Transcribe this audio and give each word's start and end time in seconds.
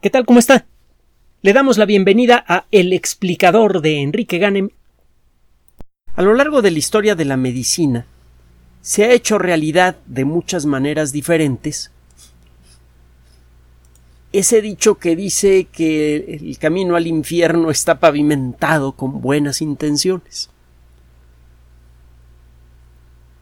¿Qué 0.00 0.10
tal? 0.10 0.26
¿Cómo 0.26 0.38
está? 0.38 0.66
Le 1.42 1.52
damos 1.52 1.78
la 1.78 1.84
bienvenida 1.84 2.44
a 2.46 2.66
El 2.70 2.92
explicador 2.92 3.80
de 3.80 4.02
Enrique 4.02 4.38
Ganem. 4.38 4.70
A 6.14 6.22
lo 6.22 6.34
largo 6.34 6.62
de 6.62 6.70
la 6.70 6.78
historia 6.78 7.14
de 7.14 7.24
la 7.24 7.36
medicina 7.36 8.06
se 8.82 9.04
ha 9.04 9.12
hecho 9.12 9.38
realidad 9.38 9.96
de 10.06 10.24
muchas 10.24 10.66
maneras 10.66 11.12
diferentes 11.12 11.90
ese 14.38 14.60
dicho 14.60 14.96
que 14.96 15.16
dice 15.16 15.66
que 15.72 16.16
el 16.16 16.58
camino 16.58 16.96
al 16.96 17.06
infierno 17.06 17.70
está 17.70 18.00
pavimentado 18.00 18.92
con 18.92 19.22
buenas 19.22 19.62
intenciones. 19.62 20.50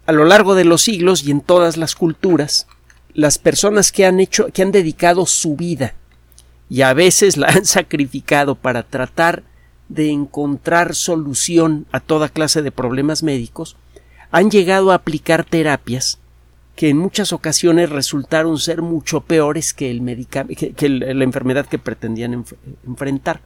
A 0.06 0.12
lo 0.12 0.24
largo 0.24 0.54
de 0.54 0.64
los 0.64 0.82
siglos 0.82 1.24
y 1.24 1.32
en 1.32 1.40
todas 1.40 1.76
las 1.76 1.96
culturas, 1.96 2.68
las 3.12 3.38
personas 3.38 3.90
que 3.90 4.06
han 4.06 4.20
hecho, 4.20 4.46
que 4.52 4.62
han 4.62 4.70
dedicado 4.70 5.26
su 5.26 5.56
vida 5.56 5.94
y 6.74 6.82
a 6.82 6.92
veces 6.92 7.36
la 7.36 7.46
han 7.46 7.66
sacrificado 7.66 8.56
para 8.56 8.82
tratar 8.82 9.44
de 9.88 10.10
encontrar 10.10 10.96
solución 10.96 11.86
a 11.92 12.00
toda 12.00 12.28
clase 12.28 12.62
de 12.62 12.72
problemas 12.72 13.22
médicos, 13.22 13.76
han 14.32 14.50
llegado 14.50 14.90
a 14.90 14.96
aplicar 14.96 15.44
terapias 15.44 16.18
que 16.74 16.88
en 16.88 16.98
muchas 16.98 17.32
ocasiones 17.32 17.90
resultaron 17.90 18.58
ser 18.58 18.82
mucho 18.82 19.20
peores 19.20 19.72
que, 19.72 19.92
el 19.92 20.26
que, 20.26 20.88
la 20.88 21.22
enfermedad 21.22 21.66
que 21.66 21.78
pretendían 21.78 22.44
enfrentar. 22.84 23.40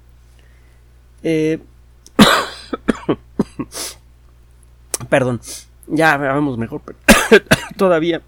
Eh, 1.22 1.58
perdón, 5.10 5.42
ya 5.86 6.16
vamos 6.16 6.56
mejor, 6.56 6.80
pero 6.82 6.98
todavía, 7.76 8.22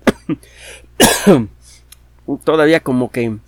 todavía 2.45 2.81
como 2.81 3.11
que 3.11 3.39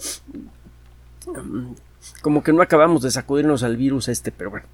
como 2.21 2.43
que 2.43 2.53
no 2.53 2.63
acabamos 2.63 3.03
de 3.03 3.11
sacudirnos 3.11 3.63
al 3.63 3.77
virus 3.77 4.09
este, 4.09 4.33
pero 4.33 4.51
bueno. 4.51 4.67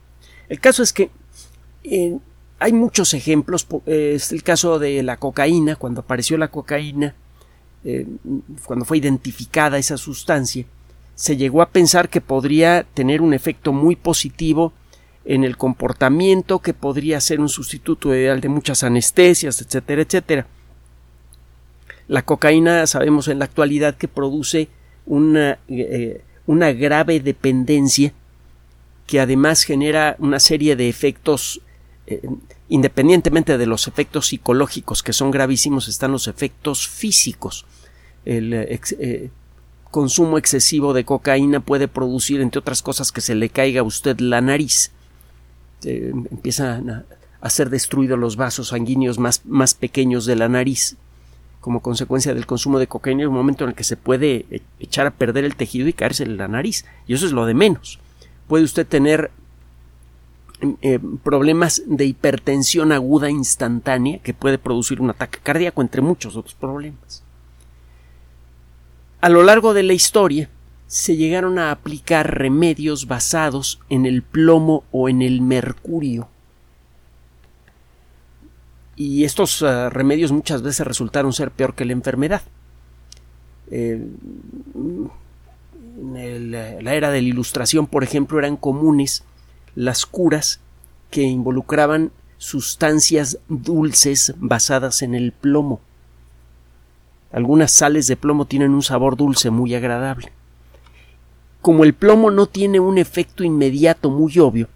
El 0.49 0.61
caso 0.61 0.83
es 0.83 0.93
que 0.93 1.11
eh, 1.85 2.19
hay 2.59 2.73
muchos 2.73 3.15
ejemplos. 3.15 3.67
Es 3.87 4.33
el 4.33 4.43
caso 4.43 4.79
de 4.79 5.03
la 5.03 5.17
cocaína, 5.17 5.77
cuando 5.77 6.01
apareció 6.01 6.39
la 6.39 6.49
cocaína, 6.49 7.15
eh, 7.85 8.07
cuando 8.65 8.85
fue 8.85 8.99
identificada 8.99 9.79
esa 9.79 9.97
sustancia, 9.97 10.65
se 11.15 11.37
llegó 11.37 11.63
a 11.63 11.71
pensar 11.71 12.09
que 12.09 12.21
podría 12.21 12.85
tener 12.95 13.21
un 13.21 13.35
efecto 13.35 13.73
muy 13.73 13.97
positivo 13.97 14.73
en 15.25 15.45
el 15.45 15.57
comportamiento, 15.57 16.61
que 16.61 16.75
podría 16.75 17.21
ser 17.21 17.41
un 17.41 17.49
sustituto 17.49 18.15
ideal 18.15 18.41
de 18.41 18.49
muchas 18.49 18.83
anestesias, 18.83 19.61
etcétera, 19.61 20.03
etcétera. 20.03 20.47
La 22.07 22.23
cocaína 22.23 22.87
sabemos 22.87 23.29
en 23.29 23.39
la 23.39 23.45
actualidad 23.45 23.97
que 23.97 24.09
produce 24.09 24.69
una 25.05 25.59
eh, 25.69 26.23
una 26.49 26.73
grave 26.73 27.21
dependencia 27.21 28.15
que 29.07 29.21
además 29.21 29.65
genera 29.65 30.17
una 30.19 30.41
serie 30.41 30.77
de 30.77 30.89
efectos 30.89 31.61
eh, 32.07 32.27
independientemente 32.71 33.59
de 33.59 33.67
los 33.67 33.87
efectos 33.87 34.29
psicológicos 34.29 35.03
que 35.03 35.13
son 35.13 35.31
gravísimos 35.31 35.89
están 35.89 36.11
los 36.11 36.27
efectos 36.27 36.89
físicos. 36.89 37.67
El 38.25 38.55
eh, 38.55 38.81
eh, 38.99 39.31
consumo 39.91 40.39
excesivo 40.39 40.95
de 40.95 41.05
cocaína 41.05 41.61
puede 41.61 41.87
producir 41.87 42.41
entre 42.41 42.61
otras 42.61 42.81
cosas 42.81 43.13
que 43.13 43.21
se 43.21 43.35
le 43.35 43.51
caiga 43.51 43.81
a 43.81 43.85
usted 43.85 44.19
la 44.19 44.41
nariz. 44.41 44.91
Empiezan 45.85 47.05
a, 47.43 47.51
ser 47.51 47.69
destruidos 47.69 48.19
los 48.19 48.37
vasos 48.37 48.69
sanguíneos 48.69 49.19
más, 49.19 49.43
más 49.45 49.75
pequeños 49.75 50.25
de 50.25 50.37
la 50.37 50.49
nariz 50.49 50.97
como 51.69 51.83
consecuencia 51.83 52.33
del 52.33 52.47
consumo 52.47 52.79
de 52.79 52.87
cocaína 52.87 53.21
hay 53.21 53.27
un 53.27 53.35
momento 53.35 53.65
en 53.65 53.71
el 53.71 53.77
que 53.77 53.85
se 53.85 53.99
puede 53.99 54.47
e-, 54.51 54.63
echar 54.81 55.07
a 55.07 55.11
perder 55.11 55.45
el 55.45 55.55
tejido 55.55 55.87
y 55.87 55.93
caerse 55.93 56.23
en 56.23 56.39
la 56.39 56.49
nariz. 56.49 56.87
Y 57.07 57.13
eso 57.13 57.27
es 57.27 57.33
lo 57.33 57.45
de 57.45 57.53
menos. 57.53 57.99
Puede 58.47 58.65
usted 58.65 58.87
tener 58.87 59.31
em, 60.63 60.77
eh, 60.81 60.99
problemas 61.23 61.83
de 61.85 62.07
hipertensión 62.07 62.91
aguda 62.91 63.29
instantánea 63.29 64.19
que 64.21 64.33
puede 64.33 64.57
producir 64.57 65.03
un 65.03 65.11
ataque 65.11 65.41
cardíaco, 65.43 65.83
entre 65.83 66.01
muchos 66.01 66.37
otros 66.37 66.55
problemas. 66.55 67.23
A 69.21 69.29
lo 69.29 69.43
largo 69.43 69.75
de 69.75 69.83
la 69.83 69.93
historia 69.93 70.49
se 70.87 71.17
llegaron 71.17 71.59
a 71.59 71.71
aplicar 71.71 72.39
remedios 72.39 73.07
basados 73.07 73.79
en 73.91 74.07
el 74.07 74.23
plomo 74.23 74.85
o 74.91 75.11
en 75.11 75.21
el 75.21 75.43
mercurio 75.43 76.29
y 78.99 79.25
estos 79.25 79.63
eh, 79.63 79.89
remedios 79.91 80.33
muchas 80.33 80.61
veces 80.63 80.85
resultaron 80.85 81.33
ser 81.33 81.53
peor 81.53 81.75
que 81.75 81.85
la 81.85 81.93
enfermedad. 81.93 82.43
Eh, 83.71 84.05
en 86.17 86.51
la 86.51 86.95
era 86.95 87.11
de 87.13 87.23
la 87.23 87.29
Ilustración, 87.29 87.87
por 87.87 88.03
ejemplo, 88.03 88.41
eran 88.41 88.57
comunes 88.57 89.23
las 89.77 90.05
curas 90.05 90.59
que 91.11 91.23
involucraban 91.23 92.11
sustancias 92.39 93.39
dulces 93.49 94.35
basadas 94.39 95.03
en 95.03 95.15
el 95.15 95.31
plomo. 95.31 95.81
Algunas 97.31 97.71
sales 97.71 98.09
de 98.09 98.17
plomo 98.17 98.47
tienen 98.47 98.73
un 98.73 98.83
sabor 98.83 99.17
dulce 99.17 99.51
muy 99.51 99.77
agradable. 99.77 100.33
Como 101.61 101.85
el 101.85 101.95
plomo 101.95 102.33
no 102.33 102.47
tiene 102.47 102.81
un 102.81 102.99
efecto 102.99 103.45
inmediato 103.45 104.11
muy 104.11 104.37
obvio, 104.41 104.69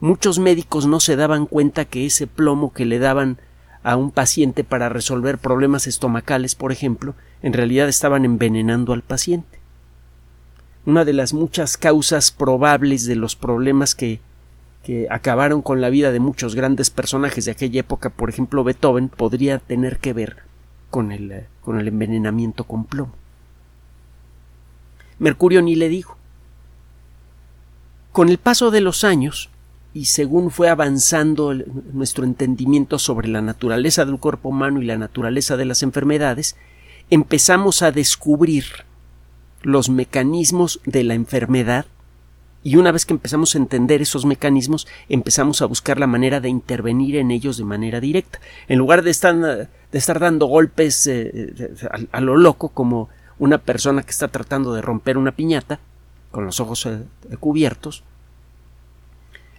muchos 0.00 0.38
médicos 0.38 0.86
no 0.86 1.00
se 1.00 1.16
daban 1.16 1.44
cuenta 1.44 1.84
que 1.84 2.06
ese 2.06 2.26
plomo 2.26 2.72
que 2.72 2.86
le 2.86 2.98
daban 2.98 3.38
a 3.88 3.96
un 3.96 4.10
paciente 4.10 4.64
para 4.64 4.90
resolver 4.90 5.38
problemas 5.38 5.86
estomacales, 5.86 6.54
por 6.54 6.72
ejemplo, 6.72 7.14
en 7.40 7.54
realidad 7.54 7.88
estaban 7.88 8.26
envenenando 8.26 8.92
al 8.92 9.00
paciente. 9.00 9.60
Una 10.84 11.06
de 11.06 11.14
las 11.14 11.32
muchas 11.32 11.78
causas 11.78 12.30
probables 12.30 13.06
de 13.06 13.16
los 13.16 13.34
problemas 13.34 13.94
que, 13.94 14.20
que 14.84 15.06
acabaron 15.10 15.62
con 15.62 15.80
la 15.80 15.88
vida 15.88 16.12
de 16.12 16.20
muchos 16.20 16.54
grandes 16.54 16.90
personajes 16.90 17.46
de 17.46 17.52
aquella 17.52 17.80
época, 17.80 18.10
por 18.10 18.28
ejemplo 18.28 18.62
Beethoven, 18.62 19.08
podría 19.08 19.58
tener 19.58 19.96
que 20.00 20.12
ver 20.12 20.42
con 20.90 21.10
el, 21.10 21.46
con 21.62 21.80
el 21.80 21.88
envenenamiento 21.88 22.64
con 22.64 22.84
plomo. 22.84 23.14
Mercurio 25.18 25.62
ni 25.62 25.76
le 25.76 25.88
dijo. 25.88 26.18
Con 28.12 28.28
el 28.28 28.36
paso 28.36 28.70
de 28.70 28.82
los 28.82 29.02
años, 29.02 29.48
y 29.94 30.06
según 30.06 30.50
fue 30.50 30.68
avanzando 30.68 31.54
nuestro 31.92 32.24
entendimiento 32.24 32.98
sobre 32.98 33.28
la 33.28 33.40
naturaleza 33.40 34.04
del 34.04 34.18
cuerpo 34.18 34.50
humano 34.50 34.82
y 34.82 34.86
la 34.86 34.98
naturaleza 34.98 35.56
de 35.56 35.64
las 35.64 35.82
enfermedades, 35.82 36.56
empezamos 37.10 37.82
a 37.82 37.90
descubrir 37.90 38.64
los 39.62 39.88
mecanismos 39.88 40.80
de 40.84 41.04
la 41.04 41.14
enfermedad 41.14 41.86
y 42.62 42.76
una 42.76 42.92
vez 42.92 43.06
que 43.06 43.14
empezamos 43.14 43.54
a 43.54 43.58
entender 43.58 44.02
esos 44.02 44.26
mecanismos, 44.26 44.86
empezamos 45.08 45.62
a 45.62 45.66
buscar 45.66 45.98
la 45.98 46.06
manera 46.06 46.40
de 46.40 46.48
intervenir 46.48 47.16
en 47.16 47.30
ellos 47.30 47.56
de 47.56 47.64
manera 47.64 48.00
directa. 48.00 48.40
En 48.66 48.78
lugar 48.78 49.02
de 49.02 49.10
estar, 49.10 49.36
de 49.36 49.68
estar 49.92 50.18
dando 50.18 50.46
golpes 50.46 51.06
eh, 51.06 51.72
a, 52.10 52.20
lo 52.20 52.36
loco, 52.36 52.70
como 52.70 53.08
una 53.38 53.58
persona 53.58 54.02
que 54.02 54.10
está 54.10 54.28
tratando 54.28 54.74
de 54.74 54.82
romper 54.82 55.16
una 55.16 55.32
piñata, 55.32 55.78
con 56.32 56.44
los 56.44 56.58
ojos 56.60 56.84
eh, 56.86 57.00
cubiertos, 57.38 58.02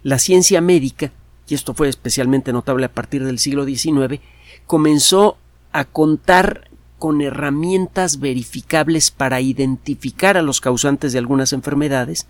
la 0.04 0.20
ciencia 0.20 0.62
médica, 0.62 1.12
y 1.48 1.56
esto 1.56 1.74
fue 1.74 1.90
especialmente 1.90 2.54
notable 2.54 2.86
a 2.86 2.94
partir 2.94 3.26
del 3.26 3.40
siglo 3.40 3.66
XIX, 3.66 4.22
comenzó 4.68 5.38
a 5.72 5.86
contar 5.86 6.70
con 6.98 7.22
herramientas 7.22 8.20
verificables 8.20 9.10
para 9.10 9.42
identificar 9.42 10.38
a 10.38 10.42
los 10.42 10.62
causantes 10.62 11.14
de 11.14 11.20
algunas 11.20 11.54
enfermedades 11.54 12.28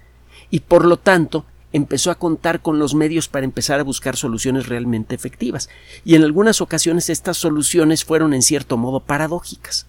y 0.52 0.62
por 0.62 0.86
lo 0.86 0.98
tanto 0.98 1.46
empezó 1.74 2.12
a 2.12 2.16
contar 2.16 2.62
con 2.62 2.80
los 2.80 2.96
medios 2.96 3.28
para 3.28 3.46
empezar 3.46 3.80
a 3.80 3.84
buscar 3.84 4.16
soluciones 4.16 4.68
realmente 4.68 5.16
efectivas. 5.16 5.70
Y 6.06 6.16
en 6.16 6.24
algunas 6.24 6.62
ocasiones 6.62 7.10
estas 7.10 7.38
soluciones 7.38 8.06
fueron 8.06 8.34
en 8.34 8.42
cierto 8.42 8.78
modo 8.78 9.02
paradójicas. 9.02 9.86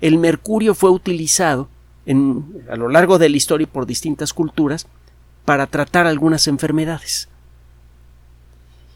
El 0.00 0.18
mercurio 0.18 0.74
fue 0.74 0.90
utilizado 0.90 1.68
a 2.68 2.76
lo 2.76 2.88
largo 2.88 3.18
de 3.18 3.28
la 3.28 3.36
historia 3.36 3.68
por 3.68 3.86
distintas 3.86 4.32
culturas 4.32 4.86
para 5.44 5.66
tratar 5.66 6.06
algunas 6.06 6.46
enfermedades. 6.46 7.28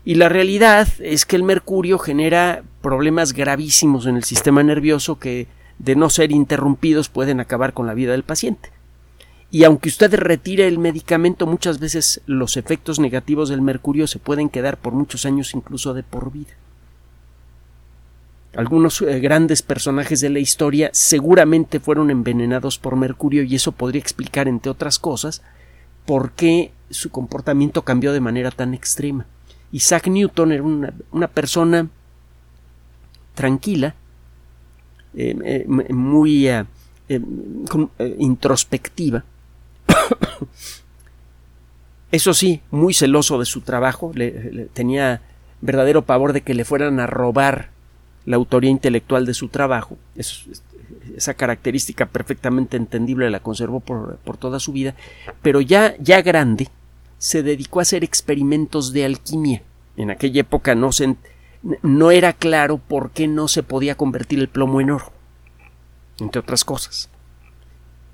Y 0.05 0.15
la 0.15 0.29
realidad 0.29 0.89
es 1.01 1.27
que 1.27 1.35
el 1.35 1.43
mercurio 1.43 1.99
genera 1.99 2.63
problemas 2.81 3.33
gravísimos 3.33 4.07
en 4.07 4.17
el 4.17 4.25
sistema 4.25 4.63
nervioso 4.63 5.19
que, 5.19 5.49
de 5.79 5.97
no 5.97 6.11
ser 6.11 6.31
interrumpidos, 6.31 7.09
pueden 7.09 7.41
acabar 7.41 7.73
con 7.73 7.89
la 7.89 7.95
vida 7.95 8.13
del 8.13 8.23
paciente. 8.23 8.71
Y 9.51 9.65
aunque 9.65 9.89
usted 9.89 10.15
retire 10.15 10.69
el 10.69 10.79
medicamento, 10.79 11.47
muchas 11.47 11.81
veces 11.81 12.21
los 12.27 12.57
efectos 12.57 12.99
negativos 12.99 13.49
del 13.49 13.63
mercurio 13.63 14.07
se 14.07 14.19
pueden 14.19 14.49
quedar 14.49 14.77
por 14.77 14.93
muchos 14.93 15.25
años, 15.27 15.55
incluso 15.55 15.95
de 15.95 16.03
por 16.03 16.33
vida. 16.33 16.53
Algunos 18.57 19.03
eh, 19.03 19.21
grandes 19.21 19.63
personajes 19.63 20.21
de 20.21 20.31
la 20.31 20.39
historia 20.39 20.91
seguramente 20.93 21.79
fueron 21.79 22.11
envenenados 22.11 22.79
por 22.79 22.97
mercurio 22.97 23.43
y 23.43 23.55
eso 23.55 23.73
podría 23.73 24.01
explicar, 24.01 24.49
entre 24.49 24.71
otras 24.71 24.99
cosas, 24.99 25.43
por 26.07 26.33
qué 26.33 26.73
su 26.91 27.11
comportamiento 27.11 27.83
cambió 27.83 28.13
de 28.13 28.21
manera 28.21 28.51
tan 28.51 28.75
extrema. 28.75 29.27
Isaac 29.73 30.07
Newton 30.07 30.53
era 30.53 30.63
una, 30.63 31.29
persona 31.29 31.89
tranquila, 33.35 33.95
eh, 35.15 35.37
eh, 35.45 35.67
muy 35.93 36.49
eh, 36.49 36.65
introspectiva, 38.19 39.25
Eso 42.13 42.35
sí, 42.35 42.61
muy 42.71 42.95
celoso 42.95 43.39
de 43.39 43.45
su 43.45 43.61
trabajo, 43.63 44.13
le, 44.15 44.69
tenía 44.73 45.23
verdadero 45.61 46.03
pavor 46.03 46.33
de 46.33 46.43
que 46.43 46.55
le 46.55 46.65
fueran 46.65 47.01
a 47.01 47.07
robar 47.07 47.71
la 48.25 48.37
autoría 48.37 48.71
intelectual 48.71 49.27
de 49.27 49.35
su 49.35 49.49
trabajo. 49.49 49.99
Esa 51.17 51.35
característica 51.35 52.07
perfectamente 52.07 52.77
entendible 52.77 53.31
la 53.31 53.41
conservó 53.41 53.81
por, 53.81 54.17
por, 54.19 54.37
toda 54.37 54.61
su 54.61 54.73
vida, 54.73 54.95
pero 55.43 55.61
ya, 55.61 55.97
ya 55.99 56.23
grande 56.23 56.69
se 57.19 57.43
dedicó 57.43 57.79
a 57.79 57.83
hacer 57.83 58.05
experimentos 58.05 58.93
de 58.93 59.05
alquimia. 59.05 59.63
En 59.97 60.11
aquella 60.11 60.43
época 60.43 60.75
no, 60.75 60.93
se, 60.93 61.17
no 61.83 62.11
era 62.11 62.33
claro 62.33 62.79
por 62.79 63.11
qué 63.11 63.29
no 63.29 63.49
se 63.49 63.63
podía 63.63 63.97
convertir 63.97 64.39
el 64.39 64.49
plomo 64.49 64.81
en 64.81 64.91
oro, 64.91 65.13
entre 66.21 66.41
otras 66.41 66.65
cosas. 66.65 67.09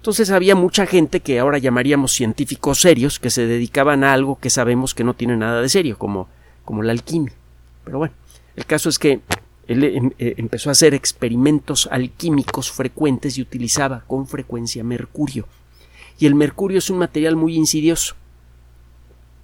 Entonces 0.03 0.31
había 0.31 0.57
mucha 0.57 0.87
gente 0.87 1.21
que 1.21 1.39
ahora 1.39 1.59
llamaríamos 1.59 2.13
científicos 2.13 2.81
serios 2.81 3.21
que 3.21 3.31
se 3.31 3.47
dedicaban 3.47 4.03
a 4.03 4.13
algo 4.13 4.39
que 4.41 4.51
sabemos 4.51 4.95
que 4.95 5.05
no 5.05 5.15
tiene 5.15 5.37
nada 5.37 5.63
de 5.63 5.69
serio, 5.69 5.97
como, 5.97 6.29
como 6.65 6.83
la 6.83 6.93
alquimia. 6.93 7.33
Pero 7.85 7.99
bueno, 7.99 8.15
el 8.57 8.67
caso 8.67 8.89
es 8.89 8.99
que 8.99 9.21
él 9.67 9.85
em, 9.85 10.11
eh, 10.19 10.35
empezó 10.39 10.69
a 10.69 10.73
hacer 10.73 10.95
experimentos 10.95 11.89
alquímicos 11.91 12.71
frecuentes 12.71 13.39
y 13.39 13.43
utilizaba 13.43 14.05
con 14.07 14.27
frecuencia 14.27 14.85
mercurio. 14.85 15.47
Y 16.19 16.27
el 16.27 16.35
mercurio 16.35 16.79
es 16.79 16.91
un 16.91 16.99
material 16.99 17.37
muy 17.37 17.57
insidioso. 17.57 18.15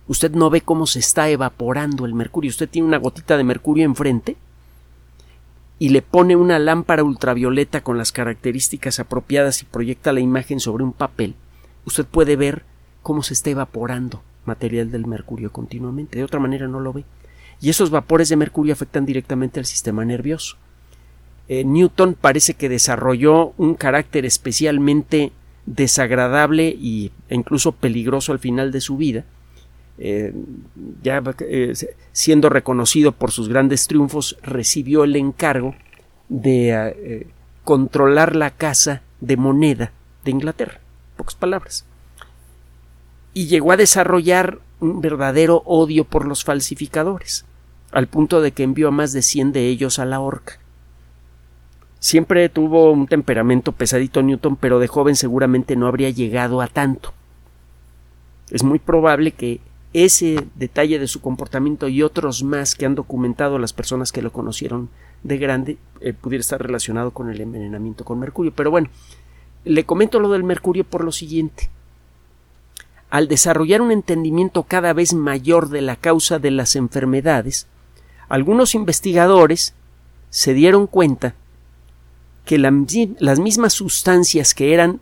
Usted 0.07 0.33
no 0.33 0.51
ve 0.51 0.61
cómo 0.63 0.87
se 0.87 0.99
está 1.01 1.29
evaporando 1.29 2.07
el 2.07 2.15
mercurio. 2.15 2.51
Usted 2.51 2.69
tiene 2.69 2.89
una 2.89 2.99
gotita 2.99 3.37
de 3.37 3.45
mercurio 3.45 3.85
enfrente 3.85 4.37
y 5.79 5.91
le 5.91 6.03
pone 6.03 6.35
una 6.35 6.59
lámpara 6.59 7.05
ultravioleta 7.05 7.83
con 7.83 7.99
las 7.99 8.13
características 8.13 8.99
apropiadas 8.99 9.63
y 9.63 9.67
proyecta 9.67 10.13
la 10.13 10.21
imagen 10.21 10.61
sobre 10.61 10.85
un 10.85 10.93
papel, 10.93 11.35
usted 11.85 12.05
puede 12.05 12.37
ver 12.37 12.65
cómo 13.03 13.23
se 13.23 13.35
está 13.35 13.51
evaporando 13.51 14.23
material 14.45 14.91
del 14.91 15.07
mercurio 15.07 15.53
continuamente. 15.53 16.19
De 16.19 16.25
otra 16.25 16.41
manera 16.41 16.67
no 16.67 16.81
lo 16.81 16.93
ve. 16.93 17.05
Y 17.61 17.71
esos 17.71 17.91
vapores 17.91 18.29
de 18.29 18.37
mercurio 18.37 18.73
afectan 18.73 19.05
directamente 19.05 19.59
al 19.59 19.67
sistema 19.67 20.05
nervioso. 20.05 20.57
Eh, 21.49 21.65
Newton 21.65 22.15
parece 22.15 22.55
que 22.55 22.69
desarrolló 22.69 23.55
un 23.57 23.75
carácter 23.75 24.27
especialmente 24.27 25.33
desagradable 25.65 26.69
e 26.69 27.11
incluso 27.31 27.73
peligroso 27.73 28.33
al 28.33 28.39
final 28.39 28.71
de 28.71 28.81
su 28.81 28.97
vida, 28.97 29.25
eh, 29.99 30.33
ya 31.03 31.23
eh, 31.41 31.73
siendo 32.13 32.51
reconocido 32.51 33.13
por 33.13 33.33
sus 33.33 33.49
grandes 33.49 33.87
triunfos, 33.87 34.37
recibió 34.43 35.05
el 35.05 35.17
encargo 35.17 35.75
de 36.29 37.27
controlar 37.65 38.37
la 38.37 38.51
casa 38.51 39.03
de 39.21 39.37
moneda 39.39 39.93
de 40.25 40.31
Inglaterra. 40.31 40.81
Pocas 41.17 41.35
palabras. 41.35 41.87
Y 43.33 43.47
llegó 43.47 43.73
a 43.73 43.77
desarrollar 43.77 44.59
un 44.81 45.01
verdadero 45.01 45.63
odio 45.65 46.05
por 46.05 46.27
los 46.27 46.45
falsificadores, 46.45 47.45
al 47.93 48.07
punto 48.07 48.41
de 48.41 48.53
que 48.53 48.63
envió 48.63 48.89
a 48.89 48.93
más 48.93 49.13
de 49.13 49.23
cien 49.23 49.53
de 49.53 49.69
ellos 49.69 49.99
a 49.99 50.05
la 50.05 50.21
horca. 50.21 50.59
Siempre 52.01 52.49
tuvo 52.49 52.93
un 52.93 53.07
temperamento 53.07 53.73
pesadito 53.73 54.23
Newton, 54.23 54.57
pero 54.57 54.79
de 54.79 54.87
joven 54.87 55.17
seguramente 55.17 55.75
no 55.75 55.87
habría 55.87 56.11
llegado 56.11 56.61
a 56.61 56.69
tanto. 56.69 57.13
Es 58.51 58.63
muy 58.63 58.79
probable 58.79 59.33
que 59.33 59.61
ese 59.93 60.47
detalle 60.55 60.99
de 60.99 61.09
su 61.09 61.21
comportamiento 61.21 61.89
y 61.89 62.03
otros 62.03 62.43
más 62.45 62.75
que 62.75 62.87
han 62.87 62.95
documentado 62.95 63.59
las 63.59 63.73
personas 63.73 64.13
que 64.13 64.23
lo 64.23 64.33
conocieron 64.33 64.91
de 65.23 65.39
grande 65.39 65.79
eh, 66.01 66.13
pudiera 66.13 66.41
estar 66.41 66.63
relacionado 66.63 67.11
con 67.11 67.31
el 67.31 67.41
envenenamiento 67.41 68.05
con 68.05 68.21
mercurio. 68.21 68.53
Pero 68.55 68.71
bueno, 68.71 68.89
le 69.65 69.85
comento 69.85 70.21
lo 70.21 70.31
del 70.31 70.45
mercurio 70.45 70.85
por 70.85 71.05
lo 71.05 71.11
siguiente. 71.11 71.71
Al 73.11 73.27
desarrollar 73.27 73.81
un 73.81 73.91
entendimiento 73.91 74.63
cada 74.65 74.93
vez 74.93 75.15
mayor 75.15 75.71
de 75.71 75.81
la 75.81 75.97
causa 75.97 76.39
de 76.39 76.51
las 76.51 76.77
enfermedades, 76.77 77.67
algunos 78.29 78.75
investigadores 78.75 79.75
se 80.31 80.55
dieron 80.55 80.87
cuenta 80.87 81.35
que 82.45 82.59
las 82.59 83.39
mismas 83.41 83.73
sustancias 83.73 84.55
que 84.55 84.73
eran 84.73 85.01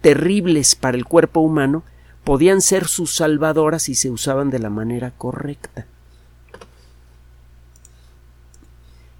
terribles 0.00 0.74
para 0.74 0.96
el 0.96 1.04
cuerpo 1.04 1.40
humano 1.40 1.82
podían 2.24 2.60
ser 2.60 2.88
sus 2.88 3.14
salvadoras 3.14 3.84
si 3.84 3.94
se 3.94 4.10
usaban 4.10 4.50
de 4.50 4.58
la 4.58 4.70
manera 4.70 5.10
correcta. 5.12 5.86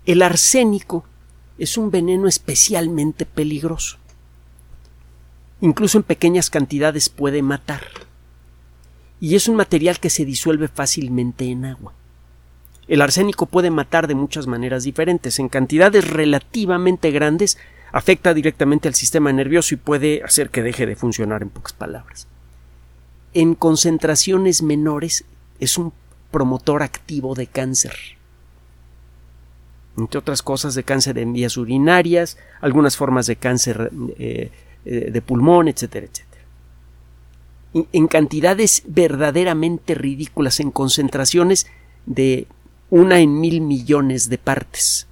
El 0.06 0.22
arsénico 0.22 1.04
es 1.58 1.78
un 1.78 1.90
veneno 1.90 2.28
especialmente 2.28 3.24
peligroso. 3.24 3.98
Incluso 5.60 5.98
en 5.98 6.04
pequeñas 6.04 6.50
cantidades 6.50 7.08
puede 7.08 7.40
matar. 7.42 7.84
Y 9.20 9.36
es 9.36 9.48
un 9.48 9.56
material 9.56 10.00
que 10.00 10.10
se 10.10 10.24
disuelve 10.24 10.68
fácilmente 10.68 11.46
en 11.46 11.64
agua. 11.64 11.94
El 12.88 13.02
arsénico 13.02 13.46
puede 13.46 13.70
matar 13.70 14.06
de 14.06 14.14
muchas 14.14 14.46
maneras 14.46 14.84
diferentes. 14.84 15.38
En 15.38 15.48
cantidades 15.48 16.08
relativamente 16.08 17.10
grandes 17.10 17.58
afecta 17.92 18.34
directamente 18.34 18.88
al 18.88 18.94
sistema 18.94 19.32
nervioso 19.32 19.74
y 19.74 19.78
puede 19.78 20.22
hacer 20.22 20.50
que 20.50 20.62
deje 20.62 20.86
de 20.86 20.96
funcionar 20.96 21.42
en 21.42 21.50
pocas 21.50 21.72
palabras 21.72 22.28
en 23.34 23.56
concentraciones 23.56 24.62
menores 24.62 25.24
es 25.58 25.76
un 25.76 25.92
promotor 26.30 26.82
activo 26.82 27.34
de 27.34 27.48
cáncer. 27.48 27.94
Entre 29.98 30.18
otras 30.18 30.42
cosas, 30.42 30.74
de 30.74 30.84
cáncer 30.84 31.18
en 31.18 31.32
vías 31.32 31.56
urinarias, 31.56 32.38
algunas 32.60 32.96
formas 32.96 33.26
de 33.26 33.36
cáncer 33.36 33.90
eh, 34.18 34.50
eh, 34.84 35.10
de 35.12 35.22
pulmón, 35.22 35.68
etcétera, 35.68 36.06
etcétera. 36.06 36.42
En 37.92 38.06
cantidades 38.06 38.82
verdaderamente 38.86 39.94
ridículas, 39.94 40.60
en 40.60 40.70
concentraciones 40.70 41.66
de 42.06 42.46
una 42.94 43.18
en 43.18 43.40
mil 43.40 43.60
millones 43.60 44.28
de 44.28 44.38
partes. 44.38 45.08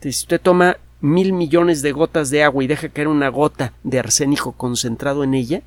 si 0.00 0.08
usted 0.08 0.40
toma 0.40 0.76
mil 1.00 1.32
millones 1.32 1.80
de 1.80 1.92
gotas 1.92 2.30
de 2.30 2.42
agua 2.42 2.64
y 2.64 2.66
deja 2.66 2.88
caer 2.88 3.06
una 3.06 3.28
gota 3.28 3.72
de 3.84 4.00
arsénico 4.00 4.50
concentrado 4.50 5.22
en 5.22 5.34
ella, 5.34 5.62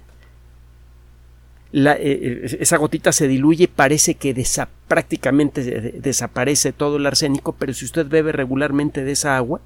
eh, 1.72 1.96
eh, 2.02 2.58
esa 2.60 2.76
gotita 2.76 3.14
se 3.14 3.30
diluye, 3.30 3.70
parece 3.70 4.16
que 4.16 4.36
prácticamente 4.90 5.64
desaparece 6.02 6.74
todo 6.74 6.98
el 6.98 7.06
arsénico, 7.06 7.54
pero 7.54 7.74
si 7.74 7.86
usted 7.86 8.08
bebe 8.08 8.34
regularmente 8.34 9.06
de 9.06 9.14
esa 9.14 9.38
agua, 9.38 9.62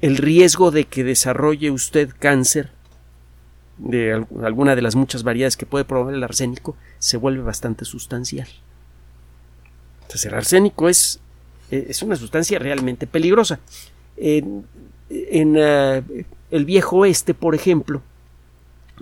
el 0.00 0.16
riesgo 0.16 0.72
de 0.72 0.86
que 0.86 1.04
desarrolle 1.04 1.70
usted 1.70 2.10
cáncer 2.18 2.72
de 3.78 4.26
alguna 4.42 4.74
de 4.74 4.82
las 4.82 4.96
muchas 4.96 5.22
variedades 5.22 5.56
que 5.56 5.66
puede 5.66 5.84
provocar 5.84 6.14
el 6.14 6.24
arsénico 6.24 6.76
se 6.98 7.16
vuelve 7.16 7.44
bastante 7.44 7.84
sustancial. 7.84 8.48
Entonces 10.04 10.26
el 10.26 10.34
arsénico 10.34 10.88
es, 10.88 11.20
eh, 11.70 11.86
es 11.88 12.02
una 12.02 12.16
sustancia 12.16 12.58
realmente 12.58 13.06
peligrosa. 13.06 13.60
En, 14.16 14.66
el 15.10 16.64
viejo 16.64 16.98
oeste, 16.98 17.34
por 17.34 17.54
ejemplo, 17.54 18.00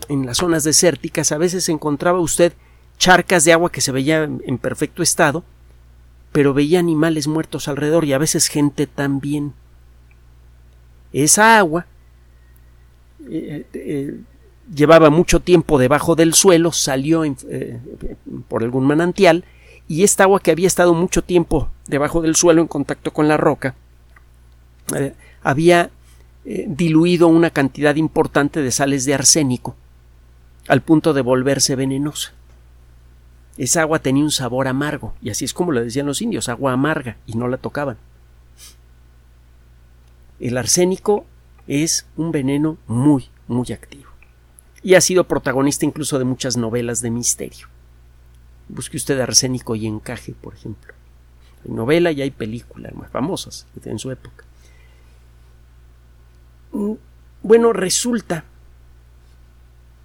en 0.08 0.24
las 0.24 0.38
zonas 0.38 0.64
desérticas 0.64 1.32
a 1.32 1.38
veces 1.38 1.68
encontraba 1.68 2.18
usted 2.18 2.54
charcas 2.98 3.44
de 3.44 3.52
agua 3.52 3.70
que 3.70 3.82
se 3.82 3.92
veían 3.92 4.40
en 4.46 4.58
perfecto 4.58 5.02
estado, 5.02 5.44
pero 6.32 6.54
veía 6.54 6.78
animales 6.78 7.26
muertos 7.26 7.68
alrededor 7.68 8.04
y 8.04 8.14
a 8.14 8.18
veces 8.18 8.48
gente 8.48 8.86
también. 8.86 9.52
Esa 11.12 11.58
agua 11.58 11.86
eh, 13.28 13.66
eh, 13.74 14.20
llevaba 14.74 15.10
mucho 15.10 15.40
tiempo 15.40 15.78
debajo 15.78 16.14
del 16.14 16.32
suelo, 16.32 16.72
salió 16.72 17.22
por 18.48 18.62
algún 18.62 18.86
manantial, 18.86 19.44
y 19.92 20.04
esta 20.04 20.24
agua 20.24 20.40
que 20.40 20.50
había 20.50 20.68
estado 20.68 20.94
mucho 20.94 21.20
tiempo 21.20 21.68
debajo 21.86 22.22
del 22.22 22.34
suelo 22.34 22.62
en 22.62 22.66
contacto 22.66 23.12
con 23.12 23.28
la 23.28 23.36
roca, 23.36 23.74
había 25.42 25.90
diluido 26.44 27.28
una 27.28 27.50
cantidad 27.50 27.94
importante 27.96 28.62
de 28.62 28.70
sales 28.70 29.04
de 29.04 29.12
arsénico 29.12 29.76
al 30.66 30.80
punto 30.80 31.12
de 31.12 31.20
volverse 31.20 31.76
venenosa. 31.76 32.32
Esa 33.58 33.82
agua 33.82 33.98
tenía 33.98 34.24
un 34.24 34.30
sabor 34.30 34.66
amargo, 34.66 35.12
y 35.20 35.28
así 35.28 35.44
es 35.44 35.52
como 35.52 35.72
lo 35.72 35.84
decían 35.84 36.06
los 36.06 36.22
indios, 36.22 36.48
agua 36.48 36.72
amarga, 36.72 37.18
y 37.26 37.34
no 37.34 37.46
la 37.46 37.58
tocaban. 37.58 37.98
El 40.40 40.56
arsénico 40.56 41.26
es 41.66 42.06
un 42.16 42.32
veneno 42.32 42.78
muy, 42.86 43.28
muy 43.46 43.70
activo. 43.74 44.08
Y 44.82 44.94
ha 44.94 45.02
sido 45.02 45.24
protagonista 45.24 45.84
incluso 45.84 46.18
de 46.18 46.24
muchas 46.24 46.56
novelas 46.56 47.02
de 47.02 47.10
misterio. 47.10 47.66
Busque 48.72 48.96
usted 48.96 49.20
arsénico 49.20 49.76
y 49.76 49.86
encaje, 49.86 50.32
por 50.32 50.54
ejemplo. 50.54 50.94
Hay 51.64 51.70
novela 51.70 52.10
y 52.10 52.22
hay 52.22 52.30
películas 52.30 52.94
más 52.94 53.10
famosas 53.10 53.66
en 53.84 53.98
su 53.98 54.10
época. 54.10 54.44
Mm, 56.72 56.92
bueno, 57.42 57.72
resulta 57.72 58.44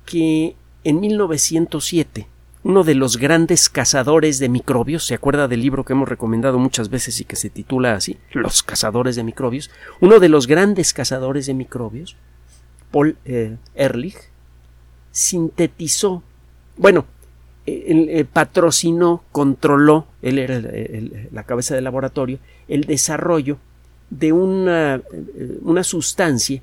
que 0.05 0.55
en 0.83 0.99
1907 0.99 2.27
uno 2.63 2.83
de 2.83 2.95
los 2.95 3.15
grandes 3.15 3.69
cazadores 3.69 4.39
de 4.39 4.49
microbios, 4.49 5.05
¿se 5.05 5.13
acuerda 5.13 5.47
del 5.47 5.61
libro 5.61 5.85
que 5.85 5.93
hemos 5.93 6.09
recomendado 6.09 6.59
muchas 6.59 6.89
veces 6.89 7.21
y 7.21 7.23
que 7.23 7.37
se 7.37 7.49
titula 7.49 7.93
así? 7.93 8.17
Los 8.33 8.61
cazadores 8.61 9.15
de 9.15 9.23
microbios. 9.23 9.71
Uno 10.01 10.19
de 10.19 10.27
los 10.27 10.47
grandes 10.47 10.91
cazadores 10.91 11.45
de 11.45 11.53
microbios, 11.53 12.17
Paul 12.91 13.17
eh, 13.23 13.55
Ehrlich, 13.73 14.17
sintetizó, 15.11 16.23
bueno, 16.75 17.05
patrocinó, 18.31 19.23
controló, 19.31 20.07
él 20.21 20.39
era 20.39 20.61
la 21.31 21.43
cabeza 21.43 21.75
del 21.75 21.83
laboratorio, 21.83 22.39
el 22.67 22.85
desarrollo 22.85 23.57
de 24.09 24.31
una, 24.31 25.01
una 25.61 25.83
sustancia 25.83 26.61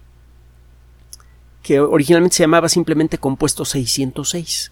que 1.63 1.81
originalmente 1.81 2.37
se 2.37 2.43
llamaba 2.43 2.69
simplemente 2.69 3.19
compuesto 3.19 3.65
606. 3.65 4.71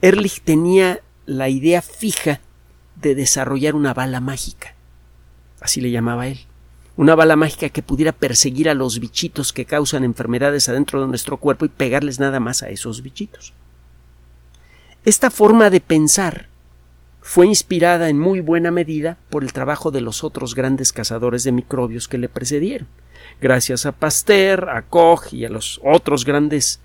Ehrlich 0.00 0.40
tenía 0.42 1.00
la 1.26 1.48
idea 1.48 1.82
fija 1.82 2.40
de 2.96 3.14
desarrollar 3.14 3.74
una 3.74 3.94
bala 3.94 4.20
mágica. 4.20 4.74
Así 5.60 5.80
le 5.80 5.90
llamaba 5.90 6.28
él. 6.28 6.40
Una 6.96 7.14
bala 7.14 7.36
mágica 7.36 7.68
que 7.70 7.82
pudiera 7.82 8.12
perseguir 8.12 8.68
a 8.68 8.74
los 8.74 9.00
bichitos 9.00 9.52
que 9.52 9.64
causan 9.64 10.04
enfermedades 10.04 10.68
adentro 10.68 11.00
de 11.00 11.08
nuestro 11.08 11.38
cuerpo 11.38 11.64
y 11.64 11.68
pegarles 11.68 12.20
nada 12.20 12.38
más 12.38 12.62
a 12.62 12.68
esos 12.68 13.02
bichitos. 13.02 13.52
Esta 15.04 15.30
forma 15.30 15.70
de 15.70 15.80
pensar 15.80 16.48
fue 17.20 17.46
inspirada 17.46 18.08
en 18.08 18.18
muy 18.18 18.40
buena 18.40 18.70
medida 18.70 19.16
por 19.30 19.44
el 19.44 19.52
trabajo 19.52 19.90
de 19.90 20.00
los 20.00 20.24
otros 20.24 20.54
grandes 20.54 20.92
cazadores 20.92 21.44
de 21.44 21.52
microbios 21.52 22.08
que 22.08 22.18
le 22.18 22.28
precedieron 22.28 22.88
gracias 23.40 23.86
a 23.86 23.92
Pasteur, 23.92 24.68
a 24.70 24.82
Koch 24.82 25.32
y 25.32 25.44
a 25.44 25.48
los 25.48 25.80
otros 25.84 26.24
grandes 26.24 26.80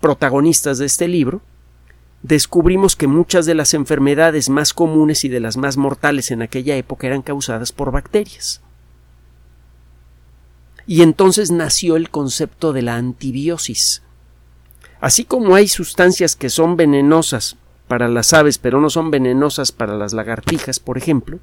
protagonistas 0.00 0.78
de 0.78 0.86
este 0.86 1.08
libro, 1.08 1.40
descubrimos 2.22 2.96
que 2.96 3.06
muchas 3.06 3.46
de 3.46 3.54
las 3.54 3.74
enfermedades 3.74 4.50
más 4.50 4.74
comunes 4.74 5.24
y 5.24 5.28
de 5.28 5.40
las 5.40 5.56
más 5.56 5.76
mortales 5.76 6.30
en 6.30 6.42
aquella 6.42 6.76
época 6.76 7.06
eran 7.06 7.22
causadas 7.22 7.72
por 7.72 7.92
bacterias. 7.92 8.60
Y 10.86 11.02
entonces 11.02 11.50
nació 11.50 11.96
el 11.96 12.10
concepto 12.10 12.72
de 12.72 12.82
la 12.82 12.96
antibiosis. 12.96 14.02
Así 15.00 15.24
como 15.24 15.54
hay 15.54 15.66
sustancias 15.68 16.36
que 16.36 16.50
son 16.50 16.76
venenosas 16.76 17.56
para 17.88 18.08
las 18.08 18.32
aves 18.32 18.58
pero 18.58 18.80
no 18.80 18.90
son 18.90 19.10
venenosas 19.10 19.72
para 19.72 19.96
las 19.96 20.12
lagartijas, 20.12 20.78
por 20.78 20.98
ejemplo, 20.98 21.38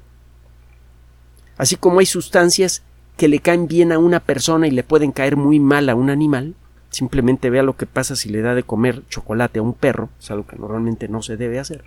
así 1.58 1.76
como 1.76 1.98
hay 1.98 2.06
sustancias 2.06 2.82
que 3.16 3.28
le 3.28 3.40
caen 3.40 3.66
bien 3.66 3.92
a 3.92 3.98
una 3.98 4.20
persona 4.20 4.68
y 4.68 4.70
le 4.70 4.84
pueden 4.84 5.12
caer 5.12 5.36
muy 5.36 5.58
mal 5.58 5.88
a 5.88 5.96
un 5.96 6.08
animal, 6.08 6.54
simplemente 6.90 7.50
vea 7.50 7.62
lo 7.62 7.76
que 7.76 7.84
pasa 7.84 8.16
si 8.16 8.28
le 8.28 8.40
da 8.40 8.54
de 8.54 8.62
comer 8.62 9.02
chocolate 9.08 9.58
a 9.58 9.62
un 9.62 9.74
perro, 9.74 10.08
es 10.20 10.30
algo 10.30 10.46
que 10.46 10.56
normalmente 10.56 11.08
no 11.08 11.20
se 11.20 11.36
debe 11.36 11.58
hacer. 11.58 11.84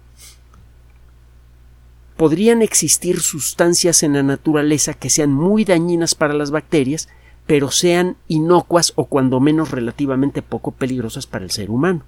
Podrían 2.18 2.62
existir 2.62 3.22
sustancias 3.22 4.04
en 4.04 4.14
la 4.14 4.24
naturaleza 4.24 4.94
que 4.94 5.10
sean 5.10 5.32
muy 5.32 5.66
dañinas 5.66 6.14
para 6.14 6.34
las 6.34 6.52
bacterias, 6.52 7.08
pero 7.46 7.72
sean 7.72 8.18
inocuas 8.28 8.94
o 8.96 9.06
cuando 9.06 9.40
menos 9.40 9.72
relativamente 9.72 10.42
poco 10.42 10.72
peligrosas 10.72 11.28
para 11.28 11.44
el 11.44 11.52
ser 11.52 11.70
humano. 11.70 12.04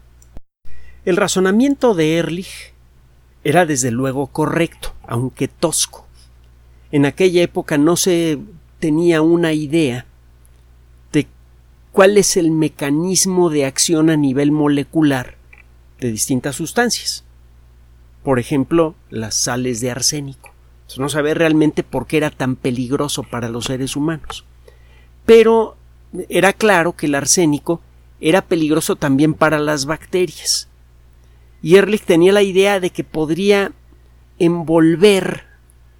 El 1.05 1.17
razonamiento 1.17 1.93
de 1.95 2.17
Ehrlich 2.17 2.73
era 3.43 3.65
desde 3.65 3.91
luego 3.91 4.27
correcto, 4.27 4.93
aunque 5.05 5.47
tosco. 5.47 6.07
En 6.91 7.05
aquella 7.05 7.41
época 7.41 7.77
no 7.77 7.97
se 7.97 8.39
tenía 8.79 9.21
una 9.21 9.53
idea 9.53 10.05
de 11.11 11.27
cuál 11.91 12.17
es 12.17 12.37
el 12.37 12.51
mecanismo 12.51 13.49
de 13.49 13.65
acción 13.65 14.09
a 14.09 14.17
nivel 14.17 14.51
molecular 14.51 15.35
de 15.99 16.11
distintas 16.11 16.55
sustancias. 16.55 17.23
Por 18.23 18.39
ejemplo, 18.39 18.95
las 19.09 19.35
sales 19.35 19.81
de 19.81 19.91
arsénico. 19.91 20.53
no 20.97 21.09
saber 21.09 21.39
realmente 21.39 21.81
por 21.83 22.05
qué 22.05 22.17
era 22.17 22.29
tan 22.29 22.55
peligroso 22.55 23.23
para 23.23 23.49
los 23.49 23.65
seres 23.65 23.95
humanos. 23.95 24.45
Pero 25.25 25.75
era 26.29 26.53
claro 26.53 26.93
que 26.93 27.07
el 27.07 27.15
arsénico 27.15 27.81
era 28.19 28.41
peligroso 28.41 28.95
también 28.95 29.33
para 29.33 29.59
las 29.59 29.85
bacterias. 29.85 30.69
Y 31.61 31.75
Ehrlich 31.75 32.03
tenía 32.03 32.31
la 32.31 32.41
idea 32.41 32.79
de 32.79 32.89
que 32.89 33.03
podría 33.03 33.71
envolver 34.39 35.45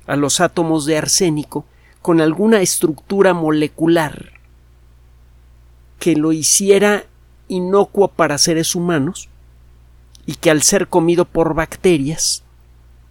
a 0.08 0.16
los 0.16 0.42
átomos 0.42 0.86
de 0.86 0.98
arsénico 0.98 1.66
con 2.02 2.20
alguna 2.20 2.62
estructura 2.62 3.34
molecular 3.34 4.34
que 6.00 6.16
lo 6.16 6.34
hiciera 6.34 7.06
inocuo 7.48 8.10
para 8.10 8.38
seres 8.38 8.76
humanos 8.76 9.30
y 10.26 10.36
que 10.36 10.50
al 10.50 10.64
ser 10.64 10.88
comido 10.88 11.26
por 11.26 11.54
bacterias 11.54 12.44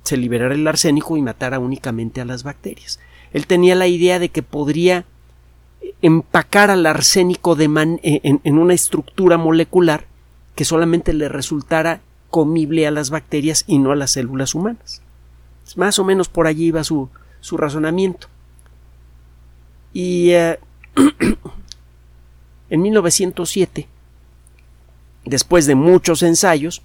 se 0.02 0.16
liberara 0.16 0.54
el 0.54 0.66
arsénico 0.66 1.16
y 1.16 1.23
matara 1.23 1.59
únicamente 1.59 2.21
a 2.21 2.25
las 2.25 2.42
bacterias. 2.42 2.99
Él 3.33 3.47
tenía 3.47 3.75
la 3.75 3.87
idea 3.87 4.19
de 4.19 4.28
que 4.28 4.42
podría 4.42 5.07
empacar 6.03 6.71
al 6.71 6.85
arsénico 6.87 7.55
de 7.55 7.65
eh, 8.03 8.21
en, 8.45 8.59
una 8.59 8.75
estructura 8.75 9.39
molecular 9.39 10.07
que 10.55 10.65
solamente 10.65 11.12
le 11.12 11.29
resultara 11.29 12.01
comible 12.31 12.87
a 12.87 12.91
las 12.91 13.11
bacterias 13.11 13.65
y 13.67 13.79
no 13.79 13.93
a 13.93 13.97
las 13.97 14.12
células 14.12 14.55
humanas. 14.55 15.03
Más 15.77 15.99
o 15.99 16.05
menos 16.05 16.29
por 16.29 16.47
allí 16.47 16.67
iba 16.67 16.85
su, 16.85 17.09
su 17.41 17.57
razonamiento. 17.57 18.27
Y 19.93 20.31
eh, 20.31 20.59
en 22.71 22.83
1907, 22.83 23.89
después 25.25 25.67
de 25.67 25.75
muchos 25.75 26.23
ensayos, 26.23 26.83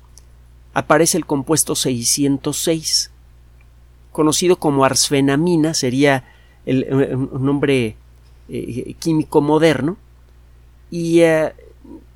aparece 0.73 1.17
el 1.17 1.25
compuesto 1.25 1.75
606, 1.75 3.11
conocido 4.11 4.57
como 4.57 4.85
arsfenamina, 4.85 5.73
sería 5.73 6.23
el, 6.65 6.83
eh, 6.83 7.15
un 7.15 7.45
nombre 7.45 7.95
eh, 8.49 8.95
químico 8.99 9.41
moderno, 9.41 9.97
y 10.89 11.21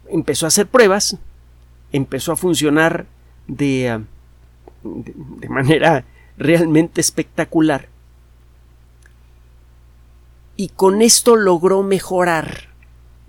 empezó 0.08 0.46
a 0.46 0.48
hacer 0.48 0.68
pruebas, 0.68 1.18
empezó 1.92 2.32
a 2.32 2.38
funcionar 2.38 3.06
de, 3.48 4.02
de 4.84 5.50
manera 5.50 6.06
realmente 6.38 7.02
espectacular 7.02 7.92
y 10.62 10.70
con 10.70 11.02
esto 11.02 11.36
logró 11.36 11.82
mejorar 11.82 12.68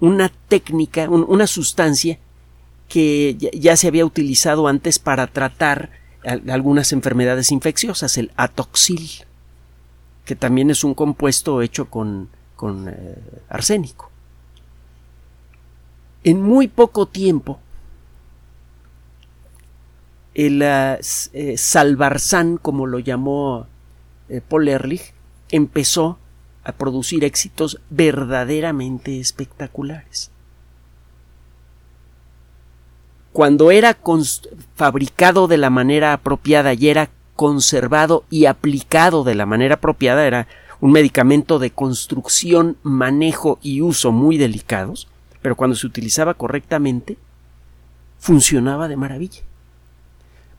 una 0.00 0.30
técnica, 0.48 1.08
una 1.08 1.46
sustancia 1.46 2.18
que 2.90 3.38
ya, 3.38 3.74
se 3.74 3.88
había 3.88 4.04
utilizado 4.04 4.68
antes 4.68 4.98
para 4.98 5.26
tratar 5.28 5.92
algunas 6.24 6.92
enfermedades 6.92 7.50
infecciosas, 7.50 8.18
el 8.18 8.32
atoxil, 8.36 9.08
que 10.26 10.36
también 10.36 10.70
es 10.70 10.84
un 10.84 10.92
compuesto 10.92 11.62
hecho 11.62 11.88
con, 11.88 12.28
eh, 12.70 13.18
arsénico. 13.48 14.10
En 16.24 16.42
muy 16.42 16.68
poco 16.68 17.06
tiempo, 17.06 17.58
el 20.34 20.62
uh, 20.62 21.56
salvarzán, 21.56 22.56
como 22.56 22.86
lo 22.86 22.98
llamó 22.98 23.66
eh, 24.28 24.40
Paul 24.46 24.68
Ehrlich, 24.68 25.12
empezó 25.50 26.18
a 26.64 26.72
producir 26.72 27.24
éxitos 27.24 27.80
verdaderamente 27.90 29.18
espectaculares. 29.18 30.30
Cuando 33.32 33.70
era 33.70 33.96
fabricado 34.76 35.48
de 35.48 35.56
la 35.56 35.70
manera 35.70 36.12
apropiada 36.12 36.74
y 36.74 36.88
era 36.88 37.10
conservado 37.34 38.24
y 38.30 38.44
aplicado 38.44 39.24
de 39.24 39.34
la 39.34 39.46
manera 39.46 39.76
apropiada, 39.76 40.26
era 40.26 40.46
un 40.82 40.90
medicamento 40.90 41.60
de 41.60 41.70
construcción, 41.70 42.76
manejo 42.82 43.60
y 43.62 43.82
uso 43.82 44.10
muy 44.10 44.36
delicados, 44.36 45.06
pero 45.40 45.54
cuando 45.54 45.76
se 45.76 45.86
utilizaba 45.86 46.34
correctamente, 46.34 47.16
funcionaba 48.18 48.88
de 48.88 48.96
maravilla. 48.96 49.42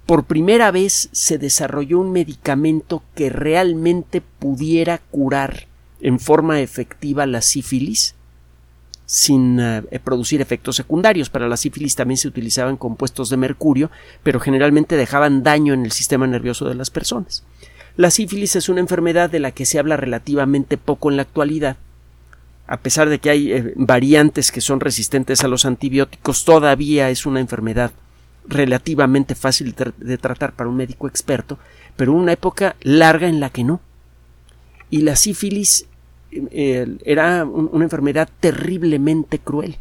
Por 0.06 0.24
primera 0.24 0.72
vez 0.72 1.10
se 1.12 1.38
desarrolló 1.38 2.00
un 2.00 2.14
medicamento 2.14 3.04
que 3.16 3.30
realmente 3.30 4.22
pudiera 4.22 5.00
curar 5.12 5.68
en 6.00 6.22
forma 6.22 6.62
efectiva 6.62 7.26
la 7.26 7.42
sífilis 7.42 8.16
sin 9.06 9.60
eh, 9.60 9.84
producir 10.02 10.40
efectos 10.40 10.78
secundarios. 10.78 11.30
Para 11.30 11.50
la 11.50 11.58
sífilis 11.58 11.96
también 11.96 12.18
se 12.18 12.30
utilizaban 12.30 12.78
compuestos 12.78 13.30
de 13.30 13.36
mercurio, 13.36 13.92
pero 14.24 14.40
generalmente 14.40 14.96
dejaban 14.96 15.44
daño 15.44 15.74
en 15.74 15.84
el 15.84 15.92
sistema 15.92 16.28
nervioso 16.28 16.64
de 16.70 16.76
las 16.76 16.90
personas. 16.90 17.44
La 17.96 18.10
sífilis 18.10 18.56
es 18.56 18.70
una 18.70 18.80
enfermedad 18.80 19.30
de 19.30 19.40
la 19.40 19.52
que 19.52 19.66
se 19.66 19.78
habla 19.78 19.98
relativamente 19.98 20.78
poco 20.78 21.12
en 21.12 21.18
la 21.18 21.24
actualidad. 21.24 21.78
A 22.66 22.78
pesar 22.78 23.10
de 23.10 23.20
que 23.20 23.30
hay 23.30 23.52
eh, 23.52 23.74
variantes 23.76 24.52
que 24.52 24.62
son 24.62 24.80
resistentes 24.80 25.44
a 25.44 25.48
los 25.48 25.66
antibióticos, 25.66 26.44
todavía 26.44 27.10
es 27.10 27.26
una 27.26 27.40
enfermedad 27.40 27.92
relativamente 28.48 29.36
fácil 29.36 29.76
de 29.98 30.18
tratar 30.18 30.54
para 30.54 30.70
un 30.70 30.76
médico 30.76 31.08
experto, 31.08 31.60
pero 31.96 32.14
una 32.14 32.34
época 32.34 32.76
larga 32.82 33.28
en 33.28 33.40
la 33.40 33.50
que 33.50 33.64
no. 33.64 33.80
Y 34.90 35.02
la 35.02 35.16
sífilis 35.16 35.88
era 36.32 37.46
una 37.46 37.84
enfermedad 37.84 38.30
terriblemente 38.40 39.40
cruel. 39.40 39.78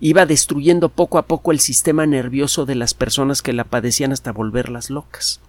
Iba 0.00 0.26
destruyendo 0.26 0.88
poco 0.88 1.18
a 1.18 1.26
poco 1.26 1.52
el 1.52 1.60
sistema 1.60 2.06
nervioso 2.06 2.66
de 2.66 2.76
las 2.76 2.94
personas 2.94 3.42
que 3.42 3.52
la 3.52 3.64
padecían 3.64 4.12
hasta 4.12 4.32
volverlas 4.32 4.90
locas. 4.90 5.40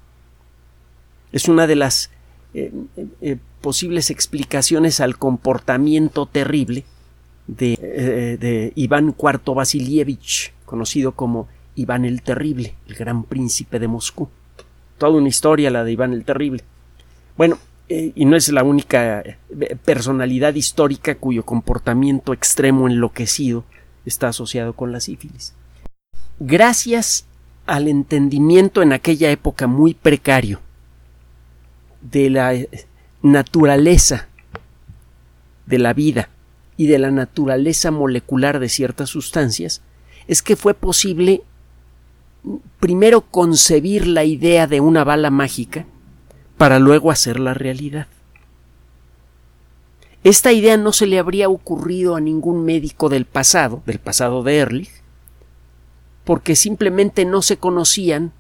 Es 1.32 1.48
una 1.48 1.68
de 1.68 1.76
las 1.76 2.10
eh, 2.54 2.72
eh, 3.22 3.38
posibles 3.62 4.10
explicaciones 4.10 5.00
al 5.00 5.18
comportamiento 5.18 6.26
terrible 6.26 6.84
de, 7.48 7.74
eh, 7.74 8.38
de 8.40 8.74
Iván 8.76 9.16
IV 9.18 9.54
Vasilievich, 9.54 10.54
conocido 10.66 11.12
como 11.12 11.48
Iván 11.76 12.06
el 12.06 12.24
Terrible, 12.24 12.74
el 12.88 12.96
gran 12.96 13.24
príncipe 13.24 13.80
de 13.80 13.88
Moscú. 13.88 14.30
Toda 14.98 15.12
una 15.12 15.28
historia 15.28 15.70
la 15.70 15.84
de 15.84 15.92
Iván 15.92 16.14
el 16.14 16.26
Terrible. 16.26 16.64
Bueno, 17.38 17.58
y 17.88 18.26
no 18.26 18.36
es 18.36 18.50
la 18.50 18.64
única 18.64 19.24
personalidad 19.84 20.54
histórica 20.54 21.16
cuyo 21.16 21.44
comportamiento 21.44 22.34
extremo 22.34 22.88
enloquecido 22.88 23.64
está 24.06 24.28
asociado 24.28 24.74
con 24.74 24.92
la 24.92 25.00
sífilis. 25.00 25.54
Gracias 26.40 27.26
al 27.66 27.88
entendimiento 27.88 28.84
en 28.84 28.94
aquella 28.94 29.32
época 29.32 29.66
muy 29.66 29.96
precario 29.96 30.60
de 32.02 32.30
la 32.30 32.54
eh, 32.54 32.70
naturaleza 33.22 34.28
de 35.66 35.80
la 35.80 35.94
vida 35.94 36.30
y 36.78 36.88
de 36.88 36.98
la 37.00 37.12
naturaleza 37.12 37.92
molecular 37.92 38.60
de 38.60 38.70
ciertas 38.70 39.10
sustancias, 39.10 39.82
es 40.28 40.42
que 40.42 40.56
fue 40.56 40.74
posible 40.74 41.44
primero 42.80 43.22
concebir 43.22 44.08
la 44.08 44.24
idea 44.24 44.68
de 44.68 44.80
una 44.80 45.04
bala 45.04 45.30
mágica 45.30 45.86
para 46.58 46.80
luego 46.80 47.12
hacerla 47.12 47.54
realidad. 47.54 48.08
Esta 50.24 50.52
idea 50.52 50.76
no 50.76 50.92
se 50.92 51.06
le 51.06 51.20
habría 51.20 51.48
ocurrido 51.48 52.16
a 52.16 52.22
ningún 52.22 52.66
médico 52.66 53.08
del 53.08 53.26
pasado, 53.26 53.82
del 53.86 54.00
pasado 54.00 54.44
de 54.44 54.58
Ehrlich, 54.58 54.92
porque 56.26 56.56
simplemente 56.56 57.26
no 57.26 57.42
se 57.42 57.58
conocían, 57.58 58.34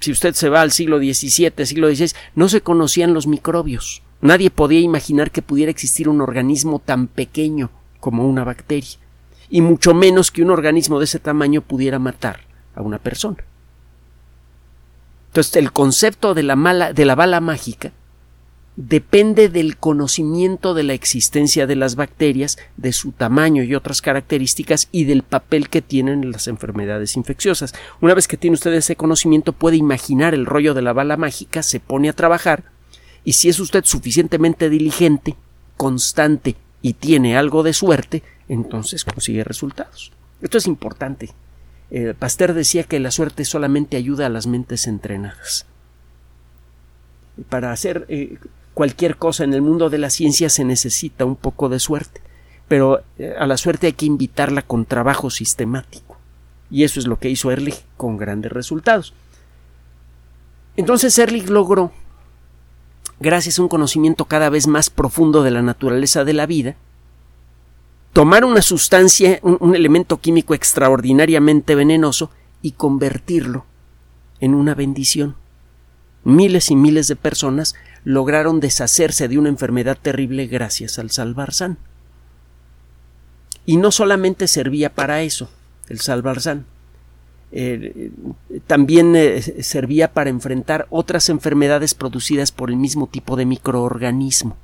si 0.00 0.10
usted 0.10 0.34
se 0.34 0.48
va 0.48 0.62
al 0.62 0.72
siglo 0.72 0.98
XVII, 0.98 1.64
siglo 1.64 1.88
XVI, 1.88 2.12
no 2.34 2.48
se 2.48 2.62
conocían 2.62 3.14
los 3.14 3.26
microbios. 3.26 4.02
Nadie 4.20 4.50
podía 4.50 4.80
imaginar 4.80 5.30
que 5.30 5.42
pudiera 5.42 5.70
existir 5.70 6.08
un 6.08 6.20
organismo 6.20 6.78
tan 6.78 7.06
pequeño 7.06 7.70
como 8.00 8.26
una 8.26 8.44
bacteria, 8.44 8.98
y 9.50 9.60
mucho 9.60 9.94
menos 9.94 10.30
que 10.30 10.42
un 10.42 10.50
organismo 10.50 10.98
de 10.98 11.04
ese 11.04 11.18
tamaño 11.18 11.60
pudiera 11.60 11.98
matar 11.98 12.40
a 12.74 12.82
una 12.82 12.98
persona. 12.98 13.44
Entonces, 15.28 15.54
el 15.56 15.72
concepto 15.72 16.34
de 16.34 16.42
la, 16.42 16.56
mala, 16.56 16.92
de 16.92 17.04
la 17.04 17.14
bala 17.14 17.40
mágica 17.40 17.92
depende 18.76 19.48
del 19.48 19.76
conocimiento 19.76 20.74
de 20.74 20.84
la 20.84 20.94
existencia 20.94 21.66
de 21.66 21.76
las 21.76 21.96
bacterias, 21.96 22.58
de 22.76 22.92
su 22.92 23.12
tamaño 23.12 23.62
y 23.62 23.74
otras 23.74 24.00
características 24.00 24.88
y 24.92 25.04
del 25.04 25.22
papel 25.22 25.68
que 25.68 25.82
tienen 25.82 26.22
en 26.22 26.32
las 26.32 26.48
enfermedades 26.48 27.16
infecciosas. 27.16 27.74
Una 28.00 28.14
vez 28.14 28.26
que 28.28 28.36
tiene 28.36 28.54
usted 28.54 28.72
ese 28.72 28.96
conocimiento 28.96 29.52
puede 29.52 29.76
imaginar 29.76 30.34
el 30.34 30.46
rollo 30.46 30.74
de 30.74 30.82
la 30.82 30.92
bala 30.92 31.16
mágica, 31.16 31.62
se 31.62 31.80
pone 31.80 32.08
a 32.08 32.14
trabajar 32.14 32.64
y 33.24 33.34
si 33.34 33.48
es 33.48 33.60
usted 33.60 33.84
suficientemente 33.84 34.70
diligente, 34.70 35.36
constante 35.76 36.56
y 36.82 36.94
tiene 36.94 37.36
algo 37.36 37.62
de 37.62 37.72
suerte, 37.72 38.22
entonces 38.48 39.04
consigue 39.04 39.44
resultados. 39.44 40.12
Esto 40.40 40.58
es 40.58 40.66
importante. 40.66 41.30
Eh, 41.90 42.14
Pasteur 42.18 42.54
decía 42.54 42.84
que 42.84 43.00
la 43.00 43.10
suerte 43.10 43.44
solamente 43.44 43.96
ayuda 43.96 44.26
a 44.26 44.30
las 44.30 44.46
mentes 44.46 44.86
entrenadas. 44.86 45.66
Para 47.48 47.72
hacer 47.72 48.06
eh, 48.08 48.38
cualquier 48.80 49.18
cosa 49.18 49.44
en 49.44 49.52
el 49.52 49.60
mundo 49.60 49.90
de 49.90 49.98
la 49.98 50.08
ciencia 50.08 50.48
se 50.48 50.64
necesita 50.64 51.26
un 51.26 51.36
poco 51.36 51.68
de 51.68 51.78
suerte, 51.78 52.22
pero 52.66 53.02
eh, 53.18 53.34
a 53.38 53.46
la 53.46 53.58
suerte 53.58 53.88
hay 53.88 53.92
que 53.92 54.06
invitarla 54.06 54.62
con 54.62 54.86
trabajo 54.86 55.28
sistemático. 55.28 56.16
Y 56.70 56.84
eso 56.84 56.98
es 56.98 57.06
lo 57.06 57.18
que 57.18 57.28
hizo 57.28 57.50
Ehrlich 57.50 57.84
con 57.98 58.16
grandes 58.16 58.50
resultados. 58.50 59.12
Entonces 60.78 61.18
Ehrlich 61.18 61.50
logró, 61.50 61.92
gracias 63.18 63.58
a 63.58 63.62
un 63.62 63.68
conocimiento 63.68 64.24
cada 64.24 64.48
vez 64.48 64.66
más 64.66 64.88
profundo 64.88 65.42
de 65.42 65.50
la 65.50 65.60
naturaleza 65.60 66.24
de 66.24 66.32
la 66.32 66.46
vida, 66.46 66.76
tomar 68.14 68.46
una 68.46 68.62
sustancia, 68.62 69.40
un, 69.42 69.76
elemento 69.76 70.22
químico 70.22 70.54
extraordinariamente 70.54 71.74
venenoso 71.74 72.30
y 72.62 72.72
convertirlo 72.72 73.66
en 74.40 74.54
una 74.54 74.74
bendición. 74.74 75.36
Miles 76.24 76.70
y 76.70 76.76
miles 76.76 77.08
de 77.08 77.16
personas 77.16 77.74
lograron 78.04 78.60
deshacerse 78.60 79.28
de 79.28 79.38
una 79.38 79.48
enfermedad 79.48 79.98
terrible 80.00 80.46
gracias 80.46 80.98
al 80.98 81.10
salvarzán. 81.10 81.78
Y 83.66 83.76
no 83.76 83.90
solamente 83.90 84.46
servía 84.48 84.94
para 84.94 85.22
eso, 85.22 85.50
el 85.88 86.00
salvarzán, 86.00 86.66
eh, 87.52 88.12
también 88.68 89.16
eh, 89.16 89.42
servía 89.42 90.12
para 90.12 90.30
enfrentar 90.30 90.86
otras 90.90 91.28
enfermedades 91.28 91.94
producidas 91.94 92.52
por 92.52 92.70
el 92.70 92.76
mismo 92.76 93.08
tipo 93.08 93.34
de 93.34 93.44
microorganismo 93.44 94.56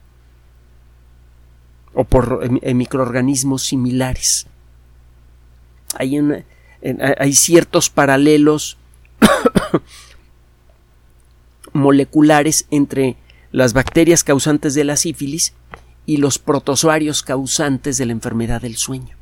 o 1.94 2.04
por 2.04 2.48
eh, 2.62 2.74
microorganismos 2.74 3.64
similares. 3.64 4.46
Hay, 5.98 6.16
hay 7.18 7.32
ciertos 7.32 7.90
paralelos 7.90 8.76
moleculares 11.72 12.66
entre 12.70 13.16
las 13.52 13.72
bacterias 13.72 14.24
causantes 14.24 14.74
de 14.74 14.84
la 14.84 14.96
sífilis 14.96 15.54
y 16.04 16.18
los 16.18 16.38
protozoarios 16.38 17.22
causantes 17.22 17.98
de 17.98 18.06
la 18.06 18.12
enfermedad 18.12 18.62
del 18.62 18.76
sueño. 18.76 19.16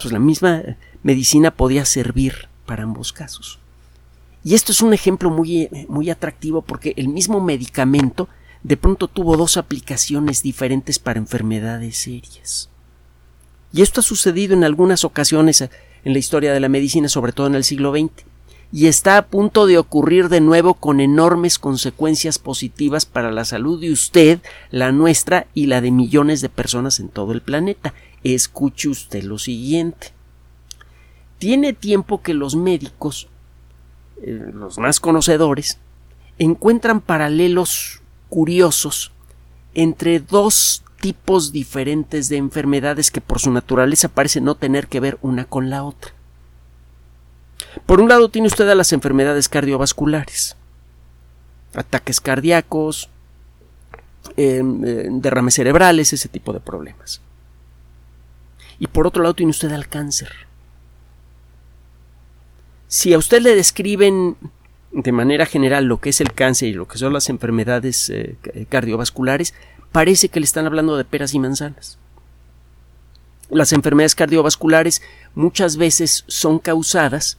Pues 0.00 0.12
la 0.12 0.18
misma 0.18 0.62
medicina 1.02 1.50
podía 1.50 1.84
servir 1.84 2.48
para 2.66 2.82
ambos 2.82 3.12
casos. 3.12 3.58
Y 4.44 4.54
esto 4.54 4.72
es 4.72 4.80
un 4.80 4.92
ejemplo 4.92 5.30
muy, 5.30 5.68
muy 5.88 6.10
atractivo 6.10 6.62
porque 6.62 6.94
el 6.96 7.08
mismo 7.08 7.40
medicamento 7.40 8.28
de 8.62 8.76
pronto 8.76 9.08
tuvo 9.08 9.36
dos 9.36 9.56
aplicaciones 9.56 10.42
diferentes 10.42 10.98
para 10.98 11.18
enfermedades 11.18 11.98
serias. 11.98 12.68
Y 13.72 13.82
esto 13.82 14.00
ha 14.00 14.04
sucedido 14.04 14.54
en 14.54 14.64
algunas 14.64 15.04
ocasiones 15.04 15.62
en 15.62 16.12
la 16.12 16.18
historia 16.18 16.52
de 16.52 16.60
la 16.60 16.68
medicina, 16.68 17.08
sobre 17.08 17.32
todo 17.32 17.46
en 17.46 17.54
el 17.54 17.64
siglo 17.64 17.92
XX 17.92 18.24
y 18.72 18.86
está 18.86 19.16
a 19.16 19.26
punto 19.26 19.66
de 19.66 19.78
ocurrir 19.78 20.28
de 20.28 20.40
nuevo 20.40 20.74
con 20.74 21.00
enormes 21.00 21.58
consecuencias 21.58 22.38
positivas 22.38 23.06
para 23.06 23.30
la 23.30 23.44
salud 23.44 23.80
de 23.80 23.92
usted, 23.92 24.40
la 24.70 24.92
nuestra 24.92 25.46
y 25.54 25.66
la 25.66 25.80
de 25.80 25.90
millones 25.90 26.40
de 26.40 26.48
personas 26.48 27.00
en 27.00 27.08
todo 27.08 27.32
el 27.32 27.42
planeta. 27.42 27.94
Escuche 28.24 28.88
usted 28.88 29.22
lo 29.22 29.38
siguiente. 29.38 30.12
Tiene 31.38 31.72
tiempo 31.72 32.22
que 32.22 32.34
los 32.34 32.56
médicos, 32.56 33.28
eh, 34.22 34.50
los 34.52 34.78
más 34.78 35.00
conocedores, 35.00 35.78
encuentran 36.38 37.00
paralelos 37.00 38.00
curiosos 38.28 39.12
entre 39.74 40.20
dos 40.20 40.82
tipos 41.00 41.52
diferentes 41.52 42.28
de 42.28 42.38
enfermedades 42.38 43.10
que 43.10 43.20
por 43.20 43.38
su 43.38 43.52
naturaleza 43.52 44.08
parecen 44.08 44.44
no 44.44 44.54
tener 44.56 44.88
que 44.88 45.00
ver 45.00 45.18
una 45.22 45.44
con 45.44 45.70
la 45.70 45.84
otra. 45.84 46.15
Por 47.84 48.00
un 48.00 48.08
lado 48.08 48.30
tiene 48.30 48.48
usted 48.48 48.68
a 48.68 48.74
las 48.74 48.92
enfermedades 48.92 49.48
cardiovasculares, 49.48 50.56
ataques 51.74 52.20
cardíacos, 52.20 53.10
em, 54.36 54.84
eh, 54.84 55.08
derrames 55.10 55.54
cerebrales, 55.54 56.12
ese 56.12 56.28
tipo 56.28 56.52
de 56.52 56.60
problemas. 56.60 57.20
Y 58.78 58.86
por 58.86 59.06
otro 59.06 59.22
lado 59.22 59.34
tiene 59.34 59.50
usted 59.50 59.72
al 59.72 59.88
cáncer. 59.88 60.30
Si 62.88 63.12
a 63.12 63.18
usted 63.18 63.42
le 63.42 63.54
describen 63.54 64.36
de 64.92 65.12
manera 65.12 65.44
general 65.44 65.84
lo 65.84 66.00
que 66.00 66.10
es 66.10 66.20
el 66.20 66.32
cáncer 66.32 66.68
y 66.68 66.72
lo 66.72 66.88
que 66.88 66.98
son 66.98 67.12
las 67.12 67.28
enfermedades 67.28 68.08
eh, 68.10 68.36
cardiovasculares, 68.68 69.54
parece 69.92 70.28
que 70.28 70.40
le 70.40 70.44
están 70.44 70.66
hablando 70.66 70.96
de 70.96 71.04
peras 71.04 71.34
y 71.34 71.38
manzanas. 71.38 71.98
Las 73.50 73.72
enfermedades 73.72 74.14
cardiovasculares 74.14 75.02
muchas 75.34 75.76
veces 75.76 76.24
son 76.26 76.58
causadas 76.58 77.38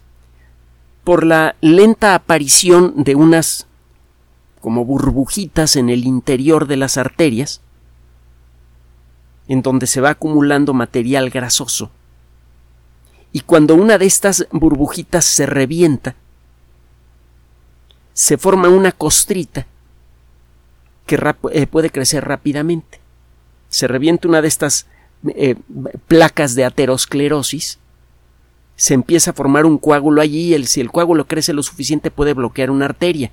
por 1.08 1.26
la 1.26 1.56
lenta 1.62 2.16
aparición 2.16 2.92
de 2.98 3.16
unas 3.16 3.66
como 4.60 4.84
burbujitas 4.84 5.78
en 5.78 5.90
el 5.90 6.04
interior 6.04 6.68
de 6.68 6.76
las 6.76 6.98
arterias, 6.98 7.62
en 9.48 9.62
donde 9.62 9.88
se 9.88 10.02
va 10.02 10.10
acumulando 10.10 10.74
material 10.74 11.30
grasoso. 11.30 11.92
Y 13.32 13.40
cuando 13.40 13.74
una 13.76 13.98
de 13.98 14.06
estas 14.06 14.48
burbujitas 14.52 15.24
se 15.24 15.46
revienta, 15.46 16.16
se 18.14 18.38
forma 18.38 18.68
una 18.68 18.92
costrita 18.92 19.66
que 21.06 21.18
eh, 21.54 21.68
puede 21.68 21.90
crecer 21.90 22.26
rápidamente. 22.26 23.00
Se 23.70 23.88
revienta 23.88 24.28
una 24.28 24.42
de 24.42 24.50
estas 24.50 24.88
eh, 25.26 25.56
placas 26.10 26.54
de 26.54 26.66
aterosclerosis 26.66 27.80
se 28.78 28.94
empieza 28.94 29.32
a 29.32 29.34
formar 29.34 29.66
un 29.66 29.80
coágulo 29.80 30.22
allí 30.22 30.56
y 30.56 30.66
si 30.66 30.80
el 30.80 30.92
coágulo 30.92 31.26
crece 31.26 31.52
lo 31.52 31.64
suficiente 31.64 32.12
puede 32.12 32.34
bloquear 32.34 32.70
una 32.70 32.86
arteria. 32.86 33.32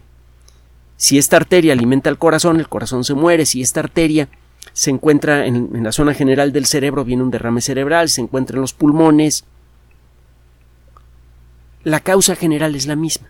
Si 0.97 1.19
esta 1.19 1.37
arteria 1.37 1.75
alimenta 1.75 2.09
el 2.09 2.17
corazón, 2.17 2.59
el 2.59 2.69
corazón 2.69 3.05
se 3.05 3.13
muere. 3.13 3.45
Si 3.45 3.61
esta 3.61 3.81
arteria 3.81 4.31
se 4.73 4.91
encuentra 4.91 5.47
en, 5.47 5.85
la 5.85 5.93
zona 5.93 6.15
general 6.15 6.53
del 6.53 6.65
cerebro, 6.65 7.05
viene 7.05 7.23
un 7.23 7.31
derrame 7.31 7.61
cerebral, 7.61 8.09
se 8.09 8.23
encuentra 8.23 8.57
en 8.57 8.63
los 8.63 8.73
pulmones. 8.73 9.45
La 11.83 12.01
causa 12.01 12.37
general 12.37 12.75
es 12.75 12.87
la 12.87 12.97
misma. 12.97 13.29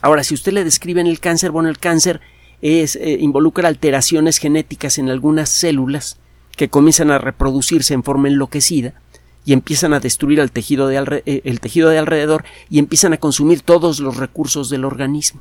Ahora, 0.00 0.24
si 0.24 0.32
usted 0.32 0.52
le 0.52 0.64
describe 0.64 1.02
en 1.02 1.06
el 1.06 1.20
cáncer, 1.20 1.50
bueno, 1.50 1.68
el 1.68 1.78
cáncer 1.78 2.22
es, 2.62 2.96
eh, 2.96 3.18
involucra 3.20 3.68
alteraciones 3.68 4.38
genéticas 4.38 4.96
en 4.96 5.10
algunas 5.10 5.50
células 5.50 6.16
que 6.56 6.70
comienzan 6.70 7.10
a 7.10 7.18
reproducirse 7.18 7.92
en 7.92 8.02
forma 8.02 8.28
enloquecida 8.28 9.01
y 9.44 9.52
empiezan 9.52 9.92
a 9.92 10.00
destruir 10.00 10.40
el 10.40 10.52
tejido, 10.52 10.86
de 10.88 11.22
eh, 11.26 11.42
el 11.44 11.60
tejido 11.60 11.90
de 11.90 11.98
alrededor 11.98 12.44
y 12.70 12.78
empiezan 12.78 13.12
a 13.12 13.18
consumir 13.18 13.62
todos 13.62 14.00
los 14.00 14.16
recursos 14.16 14.70
del 14.70 14.84
organismo. 14.84 15.40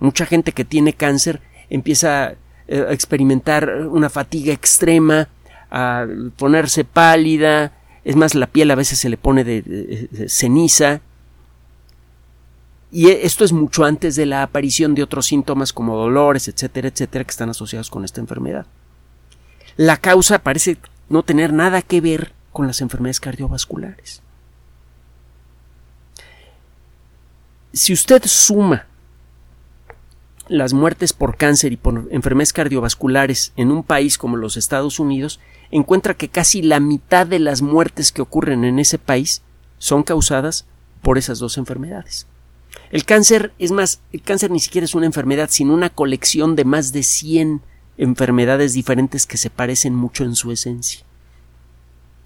Mucha 0.00 0.26
gente 0.26 0.52
que 0.52 0.64
tiene 0.64 0.94
cáncer 0.94 1.40
empieza 1.68 2.34
eh, 2.66 2.86
a 2.88 2.92
experimentar 2.92 3.86
una 3.88 4.08
fatiga 4.10 4.52
extrema, 4.52 5.28
a 5.70 6.06
ponerse 6.36 6.84
pálida, 6.84 7.72
es 8.04 8.16
más, 8.16 8.34
la 8.34 8.46
piel 8.46 8.70
a 8.70 8.74
veces 8.74 8.98
se 8.98 9.08
le 9.08 9.16
pone 9.16 9.44
de, 9.44 10.26
ceniza. 10.28 11.00
Y 12.90 13.08
e, 13.08 13.26
esto 13.26 13.44
es 13.44 13.52
mucho 13.52 13.84
antes 13.84 14.16
de 14.16 14.26
la 14.26 14.42
aparición 14.42 14.94
de 14.94 15.02
otros 15.02 15.26
síntomas 15.26 15.72
como 15.72 15.96
dolores, 15.96 16.48
etcétera, 16.48 16.88
etcétera, 16.88 17.24
que 17.24 17.30
están 17.30 17.50
asociados 17.50 17.90
con 17.90 18.04
esta 18.04 18.20
enfermedad. 18.20 18.66
La 19.76 19.96
causa 19.96 20.40
parece 20.40 20.78
no 21.10 21.22
tener 21.24 21.52
nada 21.52 21.82
que 21.82 22.00
ver 22.00 22.32
con 22.52 22.66
las 22.66 22.80
enfermedades 22.80 23.20
cardiovasculares. 23.20 24.22
Si 27.72 27.92
usted 27.92 28.22
suma 28.24 28.86
las 30.48 30.72
muertes 30.72 31.12
por 31.12 31.36
cáncer 31.36 31.72
y 31.72 31.76
por 31.76 32.08
enfermedades 32.10 32.52
cardiovasculares 32.52 33.52
en 33.56 33.70
un 33.70 33.82
país 33.84 34.18
como 34.18 34.36
los 34.36 34.56
Estados 34.56 34.98
Unidos, 34.98 35.38
encuentra 35.70 36.14
que 36.14 36.28
casi 36.28 36.62
la 36.62 36.80
mitad 36.80 37.26
de 37.26 37.38
las 37.38 37.60
muertes 37.60 38.10
que 38.10 38.22
ocurren 38.22 38.64
en 38.64 38.78
ese 38.78 38.98
país 38.98 39.42
son 39.78 40.02
causadas 40.02 40.66
por 41.02 41.18
esas 41.18 41.38
dos 41.38 41.58
enfermedades. 41.58 42.26
El 42.90 43.04
cáncer, 43.04 43.52
es 43.58 43.72
más, 43.72 44.00
el 44.12 44.22
cáncer 44.22 44.50
ni 44.50 44.60
siquiera 44.60 44.84
es 44.84 44.94
una 44.94 45.06
enfermedad, 45.06 45.48
sino 45.50 45.74
una 45.74 45.90
colección 45.90 46.56
de 46.56 46.64
más 46.64 46.92
de 46.92 47.02
100 47.02 47.62
enfermedades 48.00 48.72
diferentes 48.72 49.26
que 49.26 49.36
se 49.36 49.50
parecen 49.50 49.94
mucho 49.94 50.24
en 50.24 50.34
su 50.34 50.50
esencia. 50.50 51.04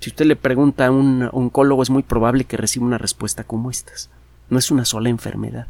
Si 0.01 0.11
usted 0.11 0.25
le 0.25 0.37
pregunta 0.37 0.87
a 0.87 0.91
un 0.91 1.29
oncólogo, 1.33 1.83
es 1.83 1.91
muy 1.91 2.03
probable 2.03 2.45
que 2.45 2.57
reciba 2.57 2.87
una 2.87 2.99
respuesta 2.99 3.45
como 3.45 3.71
estas. 3.71 4.11
No 4.51 4.59
es 4.59 4.71
una 4.71 4.85
sola 4.85 5.11
enfermedad 5.11 5.67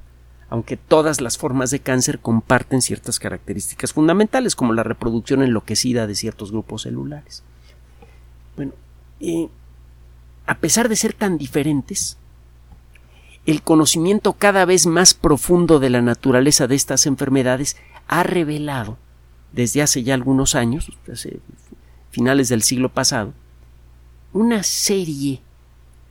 aunque 0.55 0.77
todas 0.77 1.21
las 1.21 1.37
formas 1.37 1.73
de 1.73 1.81
cáncer 1.81 2.21
comparten 2.21 2.81
ciertas 2.81 3.19
características 3.19 3.93
fundamentales, 3.93 4.55
como 4.55 4.73
la 4.73 4.85
reproducción 4.85 5.43
enloquecida 5.43 6.07
de 6.07 6.15
ciertos 6.15 6.53
grupos 6.53 6.83
celulares. 6.83 7.43
Bueno, 8.55 8.73
eh, 9.19 9.49
a 10.47 10.59
pesar 10.59 10.89
de 10.89 10.95
ser 10.95 11.13
tan 11.13 11.39
diferentes, 11.39 12.19
el 13.47 13.63
conocimiento 13.63 14.35
cada 14.35 14.65
vez 14.65 14.87
más 14.87 15.15
profundo 15.15 15.81
de 15.81 15.91
la 15.91 16.03
naturaleza 16.03 16.69
de 16.69 16.77
estas 16.77 17.07
enfermedades 17.07 17.77
ha 18.07 18.23
revelado, 18.23 18.97
desde 19.55 19.83
hace 19.83 20.03
ya 20.03 20.15
algunos 20.15 20.55
años, 20.55 20.91
desde 21.07 21.39
finales 22.11 22.49
del 22.49 22.63
siglo 22.63 22.89
pasado, 22.89 23.33
una 24.33 24.65
serie 24.65 25.41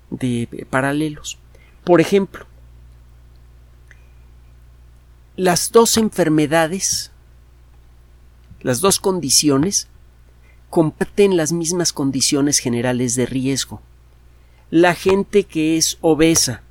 de 0.10 0.66
paralelos. 0.70 1.38
Por 1.84 2.00
ejemplo, 2.00 2.46
las 5.36 5.72
dos 5.72 5.98
enfermedades, 5.98 7.12
las 8.62 8.80
dos 8.80 9.00
condiciones, 9.00 9.88
comparten 10.70 11.36
las 11.36 11.52
mismas 11.52 11.92
condiciones 11.92 12.60
generales 12.60 13.16
de 13.16 13.26
riesgo. 13.26 13.82
La 14.70 14.96
gente 14.96 15.44
que 15.44 15.78
es 15.78 15.98
obesa, 16.00 16.64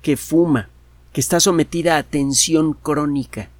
que 0.00 0.16
fuma, 0.16 0.70
que 1.12 1.20
está 1.20 1.38
sometida 1.38 1.98
a 1.98 2.02
tensión 2.02 2.72
crónica, 2.72 3.50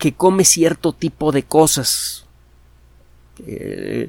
que 0.00 0.14
come 0.14 0.44
cierto 0.44 0.92
tipo 0.92 1.30
de 1.30 1.44
cosas, 1.44 2.26
eh, 3.46 4.08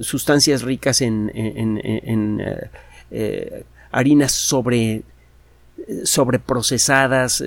sustancias 0.00 0.62
ricas 0.62 1.00
en, 1.00 1.30
eh, 1.34 2.70
eh, 3.10 3.64
harinas 3.90 4.30
sobre, 4.30 5.02
sobreprocesadas, 6.04 7.42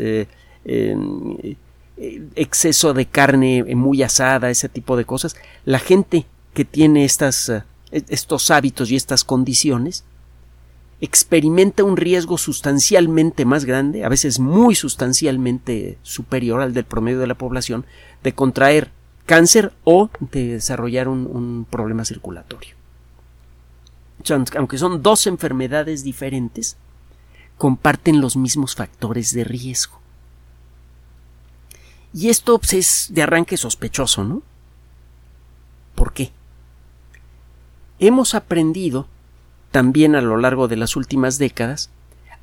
exceso 2.36 2.94
de 2.94 3.06
carne 3.06 3.64
muy 3.76 4.04
asada, 4.04 4.50
ese 4.50 4.68
tipo 4.70 4.98
de 4.98 5.06
cosas, 5.06 5.36
la 5.64 5.80
gente 5.80 6.26
que 6.54 6.66
tiene 6.66 7.06
estas, 7.06 7.50
eh, 7.50 7.64
estos 7.92 8.52
hábitos 8.52 8.92
y 8.92 8.96
estas 8.96 9.24
condiciones 9.24 10.04
experimenta 11.04 11.84
un 11.84 11.98
riesgo 11.98 12.38
sustancialmente 12.38 13.44
más 13.44 13.66
grande, 13.66 14.06
a 14.06 14.10
veces 14.10 14.40
muy 14.40 14.74
sustancialmente 14.74 15.98
superior 16.02 16.62
al 16.62 16.74
del 16.74 16.86
promedio 16.86 17.20
de 17.20 17.28
la 17.28 17.36
población, 17.36 17.86
de 18.24 18.34
contraer 18.34 18.90
cáncer 19.26 19.74
o 19.84 20.10
de 20.22 20.54
desarrollar 20.54 21.10
un 21.10 21.68
problema 21.70 22.06
circulatorio. 22.06 22.76
Aunque 24.56 24.78
son 24.78 25.04
dos 25.04 25.28
enfermedades 25.28 26.06
diferentes, 26.06 26.78
comparten 27.58 28.22
los 28.22 28.38
mismos 28.38 28.74
factores 28.74 29.34
de 29.34 29.44
riesgo. 29.44 30.00
Y 32.14 32.30
esto 32.30 32.58
pues, 32.60 32.74
es 32.74 33.08
de 33.10 33.24
arranque 33.24 33.58
sospechoso, 33.58 34.24
¿no? 34.24 34.42
¿Por 35.96 36.14
qué? 36.14 36.32
Hemos 38.00 38.36
aprendido 38.36 39.08
también 39.74 40.16
a 40.16 40.22
lo 40.22 40.38
largo 40.38 40.70
de 40.70 40.78
las 40.78 40.96
últimas 40.96 41.38
décadas 41.38 41.90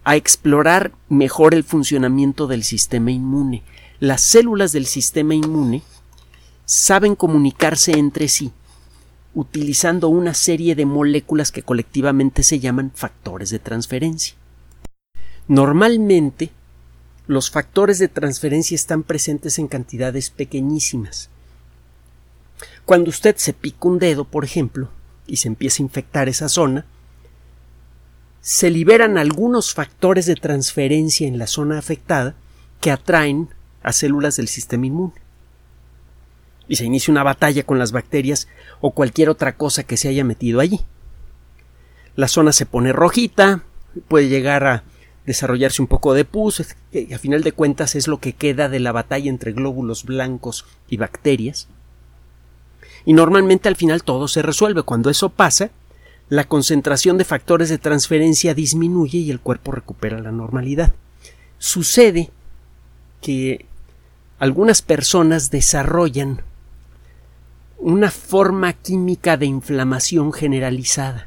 a 0.04 0.16
explorar 0.16 0.90
mejor 1.08 1.54
el 1.54 1.64
funcionamiento 1.64 2.46
del 2.46 2.64
sistema 2.64 3.10
inmune. 3.12 3.62
Las 4.00 4.20
células 4.20 4.72
del 4.72 4.84
sistema 4.86 5.34
inmune 5.34 5.82
saben 6.66 7.14
comunicarse 7.14 7.92
entre 7.92 8.28
sí 8.28 8.52
utilizando 9.34 10.08
una 10.08 10.34
serie 10.34 10.74
de 10.74 10.86
moléculas 10.86 11.52
que 11.52 11.62
colectivamente 11.62 12.42
se 12.42 12.58
llaman 12.58 12.90
factores 12.94 13.50
de 13.50 13.60
transferencia. 13.60 14.34
Normalmente 15.46 16.50
los 17.28 17.50
factores 17.50 18.00
de 18.00 18.08
transferencia 18.08 18.74
están 18.74 19.04
presentes 19.04 19.60
en 19.60 19.68
cantidades 19.68 20.30
pequeñísimas. 20.30 21.30
Cuando 22.84 23.10
usted 23.10 23.36
se 23.36 23.52
pica 23.52 23.86
un 23.86 24.00
dedo, 24.00 24.24
por 24.24 24.44
ejemplo, 24.44 24.88
y 25.28 25.36
se 25.36 25.46
empieza 25.46 25.80
a 25.80 25.86
infectar 25.86 26.28
esa 26.28 26.48
zona, 26.48 26.86
se 28.40 28.70
liberan 28.70 29.18
algunos 29.18 29.74
factores 29.74 30.26
de 30.26 30.34
transferencia 30.34 31.28
en 31.28 31.38
la 31.38 31.46
zona 31.46 31.78
afectada 31.78 32.34
que 32.80 32.90
atraen 32.90 33.48
a 33.82 33.92
células 33.92 34.36
del 34.36 34.48
sistema 34.48 34.86
inmune. 34.86 35.12
Y 36.68 36.76
se 36.76 36.84
inicia 36.84 37.12
una 37.12 37.22
batalla 37.22 37.64
con 37.64 37.78
las 37.78 37.92
bacterias 37.92 38.48
o 38.80 38.92
cualquier 38.92 39.28
otra 39.28 39.56
cosa 39.56 39.82
que 39.82 39.96
se 39.96 40.08
haya 40.08 40.24
metido 40.24 40.60
allí. 40.60 40.80
La 42.16 42.28
zona 42.28 42.52
se 42.52 42.66
pone 42.66 42.92
rojita, 42.92 43.62
puede 44.08 44.28
llegar 44.28 44.64
a 44.66 44.84
desarrollarse 45.26 45.82
un 45.82 45.88
poco 45.88 46.14
de 46.14 46.24
pus, 46.24 46.74
que 46.92 47.14
a 47.14 47.18
final 47.18 47.42
de 47.42 47.52
cuentas 47.52 47.94
es 47.94 48.08
lo 48.08 48.18
que 48.18 48.32
queda 48.32 48.68
de 48.68 48.80
la 48.80 48.92
batalla 48.92 49.28
entre 49.28 49.52
glóbulos 49.52 50.04
blancos 50.04 50.64
y 50.88 50.96
bacterias. 50.96 51.68
Y 53.04 53.12
normalmente 53.12 53.68
al 53.68 53.76
final 53.76 54.02
todo 54.02 54.28
se 54.28 54.42
resuelve. 54.42 54.82
Cuando 54.82 55.10
eso 55.10 55.30
pasa, 55.30 55.70
la 56.30 56.44
concentración 56.44 57.18
de 57.18 57.24
factores 57.24 57.68
de 57.68 57.76
transferencia 57.76 58.54
disminuye 58.54 59.18
y 59.18 59.30
el 59.30 59.40
cuerpo 59.40 59.72
recupera 59.72 60.18
la 60.18 60.32
normalidad. 60.32 60.94
Sucede 61.58 62.30
que 63.20 63.66
algunas 64.38 64.80
personas 64.80 65.50
desarrollan 65.50 66.40
una 67.78 68.10
forma 68.10 68.72
química 68.72 69.36
de 69.36 69.44
inflamación 69.44 70.32
generalizada 70.32 71.26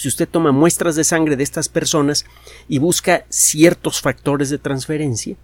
si 0.00 0.08
usted 0.08 0.26
toma 0.26 0.50
muestras 0.50 0.96
de 0.96 1.04
sangre 1.04 1.36
de 1.36 1.42
estas 1.42 1.68
personas 1.68 2.24
y 2.68 2.78
busca 2.78 3.26
ciertos 3.28 4.00
factores 4.00 4.48
de 4.48 4.56
transferencia, 4.56 5.36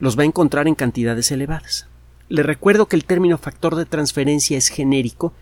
los 0.00 0.18
va 0.18 0.22
a 0.22 0.26
encontrar 0.26 0.66
en 0.66 0.74
cantidades 0.74 1.30
elevadas. 1.30 1.86
Le 2.28 2.42
recuerdo 2.42 2.86
que 2.86 2.96
el 2.96 3.04
término 3.04 3.38
factor 3.38 3.76
de 3.76 3.84
transferencia 3.84 4.58
es 4.58 4.66
genérico 4.66 5.32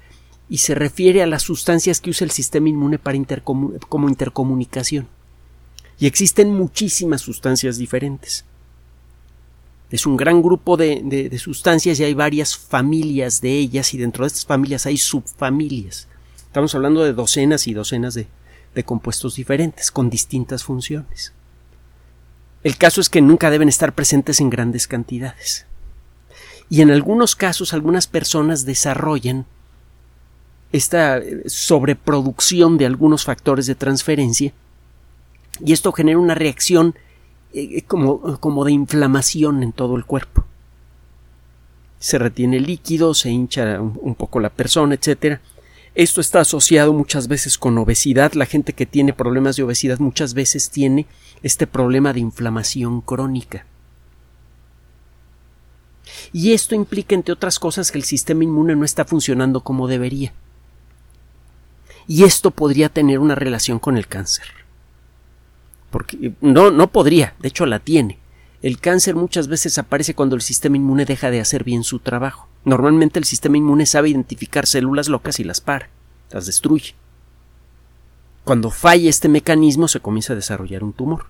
y 0.50 0.58
se 0.58 0.74
refiere 0.74 1.22
a 1.22 1.26
las 1.26 1.42
sustancias 1.42 2.00
que 2.00 2.10
usa 2.10 2.26
el 2.26 2.30
sistema 2.30 2.68
inmune 2.68 2.98
para 2.98 3.16
como 3.42 4.08
intercomunicación. 4.08 5.08
Y 5.98 6.06
existen 6.06 6.52
muchísimas 6.52 7.22
sustancias 7.22 7.78
diferentes. 7.78 8.44
Es 9.90 10.06
un 10.06 10.16
gran 10.16 10.42
grupo 10.42 10.76
de, 10.76 11.02
de 11.02 11.38
sustancias 11.38 11.98
y 11.98 12.04
hay 12.04 12.14
varias 12.14 12.56
familias 12.56 13.40
de 13.40 13.52
ellas 13.52 13.94
y 13.94 13.98
dentro 13.98 14.24
de 14.24 14.28
estas 14.28 14.44
familias 14.44 14.86
hay 14.86 14.98
subfamilias. 14.98 16.08
Estamos 16.50 16.74
hablando 16.74 17.04
de 17.04 17.12
docenas 17.12 17.68
y 17.68 17.74
docenas 17.74 18.14
de, 18.14 18.26
compuestos 18.84 19.36
diferentes, 19.36 19.92
con 19.92 20.10
distintas 20.10 20.64
funciones. 20.64 21.32
El 22.64 22.76
caso 22.76 23.00
es 23.00 23.08
que 23.08 23.20
nunca 23.20 23.50
deben 23.50 23.68
estar 23.68 23.94
presentes 23.94 24.40
en 24.40 24.50
grandes 24.50 24.88
cantidades. 24.88 25.66
Y 26.68 26.80
en 26.80 26.90
algunos 26.90 27.36
casos 27.36 27.72
algunas 27.72 28.08
personas 28.08 28.64
desarrollan 28.64 29.46
esta 30.72 31.18
eh, 31.18 31.42
sobreproducción 31.46 32.78
de 32.78 32.86
algunos 32.86 33.24
factores 33.24 33.66
de 33.66 33.74
transferencia 33.74 34.52
y 35.64 35.72
esto 35.72 35.92
genera 35.92 36.18
una 36.18 36.34
reacción 36.34 36.94
eh, 37.52 37.82
como, 37.82 38.38
como, 38.40 38.64
de 38.64 38.72
inflamación 38.72 39.62
en 39.62 39.72
todo 39.72 39.96
el 39.96 40.04
cuerpo. 40.04 40.44
Se 41.98 42.18
retiene 42.18 42.60
líquido, 42.60 43.12
se 43.12 43.30
hincha 43.30 43.80
un, 43.80 43.98
un 44.00 44.14
poco 44.14 44.40
la 44.40 44.48
persona, 44.48 44.94
etcétera 44.94 45.40
Esto 45.94 46.20
está 46.20 46.40
asociado 46.40 46.92
muchas 46.92 47.28
veces 47.28 47.58
con 47.58 47.76
obesidad. 47.76 48.32
La 48.32 48.46
gente 48.46 48.72
que 48.72 48.86
tiene 48.86 49.12
problemas 49.12 49.56
de 49.56 49.64
obesidad 49.64 49.98
muchas 49.98 50.32
veces 50.32 50.70
tiene 50.70 51.06
este 51.42 51.66
problema 51.66 52.12
de 52.12 52.20
inflamación 52.20 53.00
crónica. 53.02 53.66
Y 56.32 56.52
esto 56.52 56.74
implica, 56.74 57.14
entre 57.14 57.34
otras 57.34 57.58
cosas, 57.58 57.90
que 57.90 57.98
el 57.98 58.04
sistema 58.04 58.44
inmune 58.44 58.76
no 58.76 58.84
está 58.84 59.04
funcionando 59.04 59.60
como 59.62 59.88
debería. 59.88 60.32
Y 62.10 62.24
esto 62.24 62.50
podría 62.50 62.88
tener 62.88 63.20
una 63.20 63.36
relación 63.36 63.78
con 63.78 63.96
el 63.96 64.08
cáncer. 64.08 64.46
Porque 65.92 66.32
no, 66.40 66.72
no 66.72 66.90
podría, 66.90 67.36
de 67.38 67.46
hecho 67.46 67.66
la 67.66 67.78
tiene. 67.78 68.18
El 68.62 68.80
cáncer 68.80 69.14
muchas 69.14 69.46
veces 69.46 69.78
aparece 69.78 70.16
cuando 70.16 70.34
el 70.34 70.42
sistema 70.42 70.76
inmune 70.76 71.04
deja 71.04 71.30
de 71.30 71.40
hacer 71.40 71.62
bien 71.62 71.84
su 71.84 72.00
trabajo. 72.00 72.48
Normalmente 72.64 73.20
el 73.20 73.24
sistema 73.24 73.58
inmune 73.58 73.86
sabe 73.86 74.08
identificar 74.08 74.66
células 74.66 75.08
locas 75.08 75.38
y 75.38 75.44
las 75.44 75.60
para, 75.60 75.88
las 76.32 76.46
destruye. 76.46 76.96
Cuando 78.42 78.72
falla 78.72 79.08
este 79.08 79.28
mecanismo 79.28 79.86
se 79.86 80.00
comienza 80.00 80.32
a 80.32 80.36
desarrollar 80.36 80.82
un 80.82 80.92
tumor. 80.92 81.26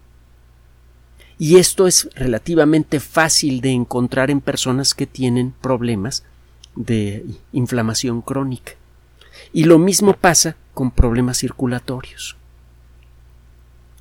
Y 1.37 1.59
esto 1.59 1.88
es 1.88 2.09
relativamente 2.14 3.01
fácil 3.01 3.61
de 3.61 3.73
encontrar 3.73 4.31
en 4.31 4.40
personas 4.40 4.95
que 4.95 5.07
tienen 5.07 5.53
problemas 5.61 6.25
de 6.75 7.27
inflamación 7.53 8.23
crónica. 8.23 8.80
Y 9.53 9.64
lo 9.64 9.79
mismo 9.79 10.14
pasa 10.14 10.57
con 10.74 10.90
problemas 10.90 11.38
circulatorios. 11.38 12.37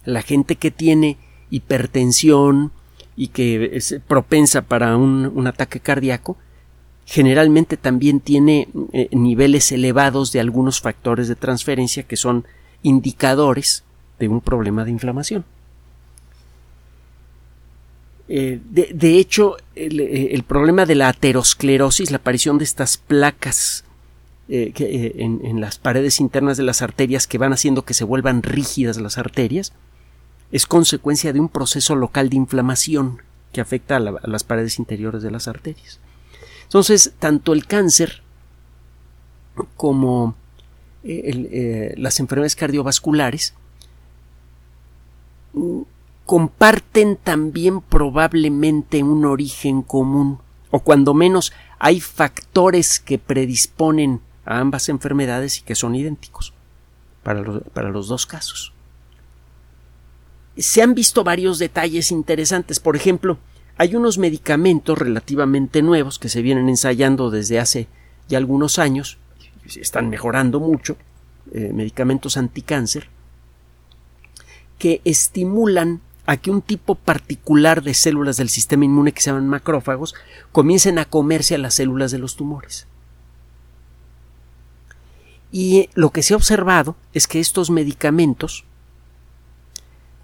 La 0.05 0.21
gente 0.21 0.55
que 0.55 0.71
tiene 0.71 1.17
hipertensión 1.49 2.71
y 3.15 3.27
que 3.27 3.71
es 3.73 3.99
propensa 4.07 4.61
para 4.61 4.95
un, 4.95 5.45
ataque 5.47 5.79
cardíaco, 5.79 6.37
generalmente 7.05 7.75
también 7.75 8.19
tiene 8.19 8.69
eh, 8.93 9.09
niveles 9.11 9.71
elevados 9.71 10.31
de 10.31 10.39
algunos 10.39 10.79
factores 10.79 11.27
de 11.27 11.35
transferencia 11.35 12.03
que 12.03 12.15
son 12.15 12.45
indicadores 12.81 13.83
de 14.19 14.27
un 14.27 14.41
problema 14.41 14.85
de 14.85 14.91
inflamación. 14.91 15.43
Eh, 18.31 18.59
de, 18.69 19.17
hecho, 19.17 19.57
eh, 19.75 20.29
el, 20.31 20.43
problema 20.43 20.85
de 20.85 20.93
la 20.93 21.09
aterosclerosis, 21.09 22.11
la 22.11 22.17
aparición 22.17 22.59
de 22.59 22.63
estas 22.63 22.97
placas 22.97 23.85
eh, 24.51 25.13
en, 25.19 25.61
las 25.61 25.77
paredes 25.77 26.19
internas 26.19 26.57
de 26.57 26.63
las 26.63 26.81
arterias 26.81 27.27
que 27.27 27.37
van 27.37 27.53
haciendo 27.53 27.85
que 27.85 27.93
se 27.93 28.03
vuelvan 28.03 28.41
rígidas 28.41 28.97
las 28.97 29.19
arterias, 29.19 29.73
es 30.51 30.65
consecuencia 30.65 31.31
de 31.31 31.39
un 31.39 31.49
proceso 31.49 31.95
local 31.95 32.29
de 32.29 32.37
inflamación 32.37 33.21
que 33.53 33.61
afecta 33.61 33.97
a, 33.97 33.99
las 33.99 34.43
paredes 34.43 34.79
interiores 34.79 35.21
de 35.21 35.29
las 35.29 35.47
arterias. 35.47 35.99
Entonces, 36.63 37.13
tanto 37.19 37.53
el 37.53 37.67
cáncer 37.67 38.23
como 39.75 40.35
las 41.03 42.19
enfermedades 42.19 42.55
cardiovasculares 42.55 43.53
comparten 46.25 47.17
también 47.17 47.81
probablemente 47.81 49.03
un 49.03 49.25
origen 49.25 49.83
común, 49.83 50.39
o 50.71 50.79
cuando 50.79 51.13
menos 51.13 51.53
hay 51.79 51.99
factores 51.99 52.99
que 52.99 53.17
predisponen 53.17 54.21
a 54.45 54.59
ambas 54.59 54.89
enfermedades 54.89 55.59
y 55.59 55.61
que 55.61 55.75
son 55.75 55.95
idénticos 55.95 56.53
para 57.23 57.41
los, 57.41 57.63
para 57.73 57.89
los 57.89 58.07
dos 58.07 58.25
casos. 58.25 58.73
Se 60.57 60.81
han 60.81 60.93
visto 60.93 61.23
varios 61.23 61.59
detalles 61.59 62.11
interesantes. 62.11 62.79
Por 62.79 62.95
ejemplo, 62.95 63.37
hay 63.77 63.95
unos 63.95 64.17
medicamentos 64.17 64.97
relativamente 64.97 65.81
nuevos 65.81 66.19
que 66.19 66.27
se 66.27 66.41
vienen 66.41 66.67
ensayando 66.67 67.29
desde 67.29 67.59
hace 67.59 67.87
ya 68.27 68.37
algunos 68.37 68.77
años, 68.77 69.17
están 69.65 70.09
mejorando 70.09 70.59
mucho, 70.59 70.97
eh, 71.51 71.71
medicamentos 71.73 72.37
anticáncer, 72.37 73.07
que 74.77 75.01
estimulan 75.05 76.01
a 76.25 76.37
que 76.37 76.51
un 76.51 76.61
tipo 76.61 76.95
particular 76.95 77.81
de 77.81 77.93
células 77.93 78.37
del 78.37 78.49
sistema 78.49 78.85
inmune 78.85 79.13
que 79.13 79.21
se 79.21 79.31
llaman 79.31 79.47
macrófagos 79.47 80.13
comiencen 80.51 80.99
a 80.99 81.05
comerse 81.05 81.55
a 81.55 81.57
las 81.57 81.73
células 81.75 82.11
de 82.11 82.19
los 82.19 82.35
tumores. 82.35 82.85
Y 85.51 85.89
lo 85.95 86.11
que 86.11 86.21
se 86.21 86.33
ha 86.33 86.37
observado 86.37 86.95
es 87.13 87.27
que 87.27 87.39
estos 87.39 87.69
medicamentos 87.69 88.65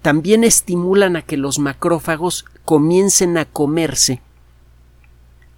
también 0.02 0.44
estimulan 0.44 1.16
a 1.16 1.22
que 1.22 1.36
los 1.36 1.58
macrófagos 1.58 2.44
comiencen 2.64 3.38
a 3.38 3.44
comerse 3.44 4.20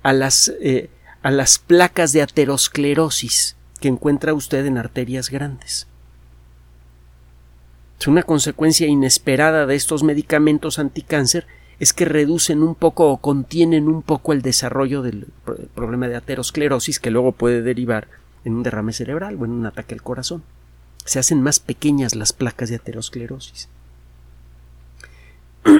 a 0.02 0.14
las, 0.14 0.52
eh, 0.60 0.88
a 1.22 1.30
las 1.30 1.58
placas 1.58 2.12
de 2.12 2.22
aterosclerosis 2.22 3.56
que 3.80 3.88
encuentra 3.88 4.32
usted 4.32 4.64
en 4.64 4.78
arterias 4.78 5.28
grandes. 5.28 5.86
Una 8.06 8.22
consecuencia 8.22 8.86
inesperada 8.86 9.66
de 9.66 9.74
estos 9.74 10.02
medicamentos 10.02 10.78
anticáncer 10.78 11.46
es 11.78 11.92
que 11.92 12.06
reducen 12.06 12.62
un 12.62 12.74
poco 12.74 13.10
o 13.10 13.18
contienen 13.18 13.86
un 13.86 14.00
poco 14.00 14.32
el 14.32 14.40
desarrollo 14.40 15.02
del 15.02 15.26
problema 15.74 16.08
de 16.08 16.16
aterosclerosis 16.16 17.00
que 17.00 17.10
luego 17.10 17.32
puede 17.32 17.60
derivar 17.60 18.08
en 18.48 18.56
un 18.56 18.62
derrame 18.62 18.92
cerebral 18.92 19.36
o 19.40 19.44
en 19.44 19.52
un 19.52 19.66
ataque 19.66 19.94
al 19.94 20.02
corazón. 20.02 20.42
Se 21.04 21.18
hacen 21.18 21.42
más 21.42 21.60
pequeñas 21.60 22.14
las 22.14 22.32
placas 22.32 22.68
de 22.68 22.76
aterosclerosis. 22.76 23.68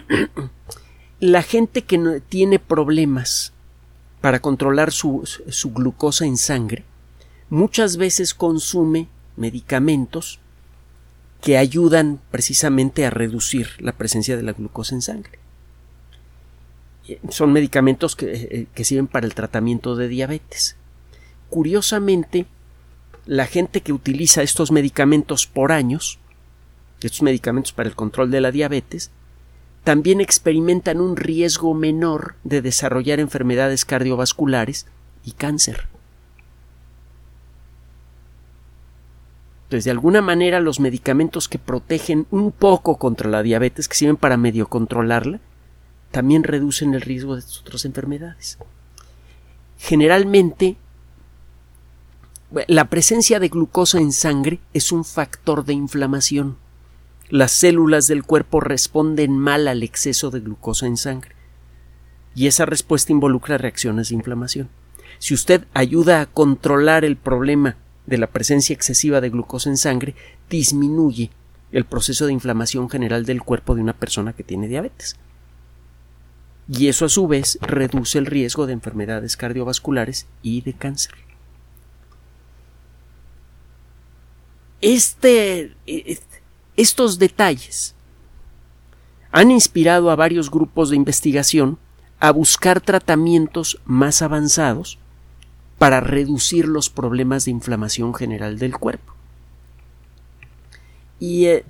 La 1.20 1.42
gente 1.42 1.82
que 1.82 1.98
no 1.98 2.20
tiene 2.20 2.58
problemas 2.58 3.52
para 4.20 4.40
controlar 4.40 4.92
su, 4.92 5.28
su 5.48 5.72
glucosa 5.72 6.24
en 6.24 6.36
sangre 6.36 6.84
muchas 7.50 7.96
veces 7.96 8.34
consume 8.34 9.08
medicamentos 9.36 10.40
que 11.40 11.56
ayudan 11.56 12.20
precisamente 12.30 13.06
a 13.06 13.10
reducir 13.10 13.68
la 13.78 13.92
presencia 13.92 14.36
de 14.36 14.42
la 14.42 14.52
glucosa 14.52 14.94
en 14.94 15.02
sangre. 15.02 15.38
Son 17.30 17.52
medicamentos 17.52 18.16
que, 18.16 18.66
eh, 18.74 18.84
sirven 18.84 19.06
para 19.06 19.26
el 19.26 19.34
tratamiento 19.34 19.96
de 19.96 20.08
diabetes. 20.08 20.76
Curiosamente, 21.48 22.46
la 23.28 23.44
gente 23.44 23.82
que 23.82 23.92
utiliza 23.92 24.42
estos 24.42 24.72
medicamentos 24.72 25.46
por 25.46 25.70
años, 25.70 26.18
estos 27.02 27.20
medicamentos 27.20 27.74
para 27.74 27.90
el 27.90 27.94
control 27.94 28.30
de 28.30 28.40
la 28.40 28.50
diabetes, 28.50 29.10
también 29.84 30.22
experimentan 30.22 30.98
un 30.98 31.14
riesgo 31.14 31.74
menor 31.74 32.36
de 32.42 32.62
desarrollar 32.62 33.20
enfermedades 33.20 33.84
cardiovasculares 33.84 34.86
y 35.26 35.32
cáncer. 35.32 35.88
Entonces, 39.64 39.84
de 39.84 39.90
alguna 39.90 40.22
manera, 40.22 40.58
los 40.60 40.80
medicamentos 40.80 41.50
que 41.50 41.58
protegen 41.58 42.26
un 42.30 42.50
poco 42.50 42.96
contra 42.96 43.28
la 43.28 43.42
diabetes, 43.42 43.88
que 43.88 43.96
sirven 43.96 44.16
para 44.16 44.38
medio 44.38 44.68
controlarla, 44.68 45.38
también 46.12 46.44
reducen 46.44 46.94
el 46.94 47.02
riesgo 47.02 47.36
de 47.36 47.42
otras 47.60 47.84
enfermedades. 47.84 48.56
Generalmente, 49.76 50.78
la 52.50 52.88
presencia 52.88 53.40
de 53.40 53.48
glucosa 53.48 53.98
en 53.98 54.12
sangre 54.12 54.60
es 54.72 54.90
un 54.90 55.04
factor 55.04 55.66
de 55.66 55.74
inflamación. 55.74 56.56
Las 57.28 57.52
células 57.52 58.06
del 58.06 58.24
cuerpo 58.24 58.60
responden 58.60 59.36
mal 59.36 59.68
al 59.68 59.82
exceso 59.82 60.30
de 60.30 60.40
glucosa 60.40 60.86
en 60.86 60.96
sangre. 60.96 61.32
Y 62.34 62.46
esa 62.46 62.64
respuesta 62.64 63.12
involucra 63.12 63.58
reacciones 63.58 64.08
de 64.08 64.14
inflamación. 64.14 64.70
Si 65.18 65.34
usted 65.34 65.66
ayuda 65.74 66.22
a 66.22 66.26
controlar 66.26 67.04
el 67.04 67.16
problema 67.16 67.76
de 68.06 68.16
la 68.16 68.28
presencia 68.28 68.72
excesiva 68.72 69.20
de 69.20 69.28
glucosa 69.28 69.68
en 69.68 69.76
sangre 69.76 70.14
disminuye 70.48 71.30
el 71.70 71.84
proceso 71.84 72.24
de 72.24 72.32
inflamación 72.32 72.88
general 72.88 73.26
del 73.26 73.42
cuerpo 73.42 73.74
de 73.74 73.82
una 73.82 73.92
persona 73.92 74.32
que 74.32 74.44
tiene 74.44 74.68
diabetes. 74.68 75.16
Y 76.66 76.88
eso 76.88 77.04
a 77.04 77.10
su 77.10 77.26
vez 77.26 77.58
reduce 77.60 78.16
el 78.18 78.24
riesgo 78.24 78.66
de 78.66 78.72
enfermedades 78.72 79.36
cardiovasculares 79.36 80.26
y 80.42 80.62
de 80.62 80.72
cáncer. 80.72 81.27
Este, 84.80 85.74
estos 86.76 87.18
detalles 87.18 87.94
han 89.32 89.50
inspirado 89.50 90.10
a 90.10 90.16
varios 90.16 90.50
grupos 90.50 90.90
de 90.90 90.96
investigación 90.96 91.78
a 92.20 92.30
buscar 92.30 92.80
tratamientos 92.80 93.80
más 93.84 94.22
avanzados 94.22 94.98
para 95.78 96.00
reducir 96.00 96.66
los 96.66 96.90
problemas 96.90 97.44
de 97.44 97.52
inflamación 97.52 98.14
general 98.14 98.58
del 98.58 98.76
cuerpo. 98.76 99.14
Y 101.20 101.46
eh, 101.46 101.64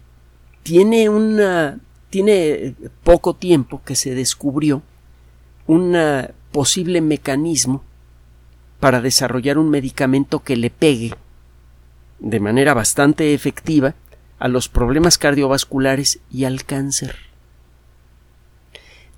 tiene 0.62 1.08
una 1.08 1.80
tiene 2.10 2.74
poco 3.04 3.34
tiempo 3.34 3.82
que 3.84 3.94
se 3.94 4.14
descubrió 4.14 4.82
un 5.66 5.94
posible 6.52 7.02
mecanismo 7.02 7.82
para 8.80 9.02
desarrollar 9.02 9.58
un 9.58 9.68
medicamento 9.68 10.40
que 10.40 10.56
le 10.56 10.70
pegue 10.70 11.14
de 12.18 12.40
manera 12.40 12.74
bastante 12.74 13.34
efectiva 13.34 13.94
a 14.38 14.48
los 14.48 14.68
problemas 14.68 15.18
cardiovasculares 15.18 16.20
y 16.30 16.44
al 16.44 16.64
cáncer. 16.64 17.16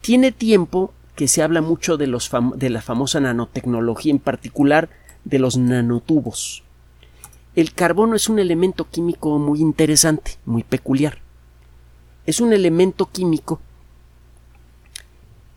Tiene 0.00 0.32
tiempo 0.32 0.92
que 1.14 1.28
se 1.28 1.42
habla 1.42 1.60
mucho 1.60 1.96
de, 1.96 2.06
los 2.06 2.30
de 2.56 2.70
la 2.70 2.80
famosa 2.80 3.20
nanotecnología, 3.20 4.10
en 4.10 4.18
particular 4.18 4.88
de 5.24 5.38
los 5.38 5.58
nanotubos. 5.58 6.62
el 7.56 7.74
carbono 7.74 8.16
es 8.16 8.28
un 8.28 8.38
elemento 8.38 8.88
químico 8.88 9.38
muy 9.38 9.60
interesante, 9.60 10.38
muy 10.46 10.62
peculiar. 10.62 11.18
Es 12.24 12.40
un 12.40 12.52
elemento 12.52 13.10
químico 13.10 13.60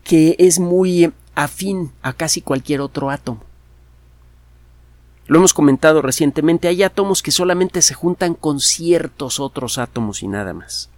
que 0.02 0.36
es 0.38 0.58
muy 0.58 1.12
afín 1.34 1.92
a 2.02 2.12
casi 2.12 2.42
cualquier 2.42 2.80
otro 2.80 3.10
átomo. 3.10 3.42
Lo 5.26 5.38
hemos 5.38 5.54
comentado 5.54 6.02
recientemente, 6.02 6.68
hay 6.68 6.82
átomos 6.82 7.22
que 7.22 7.30
solamente 7.30 7.80
se 7.80 7.94
juntan 7.94 8.34
con 8.34 8.60
ciertos 8.60 9.40
otros 9.40 9.78
átomos 9.78 10.22
y 10.22 10.28
nada 10.28 10.52
más. 10.52 10.90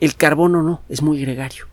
El 0.00 0.16
carbono 0.16 0.62
no, 0.62 0.80
es 0.88 1.02
muy 1.02 1.20
gregario. 1.20 1.66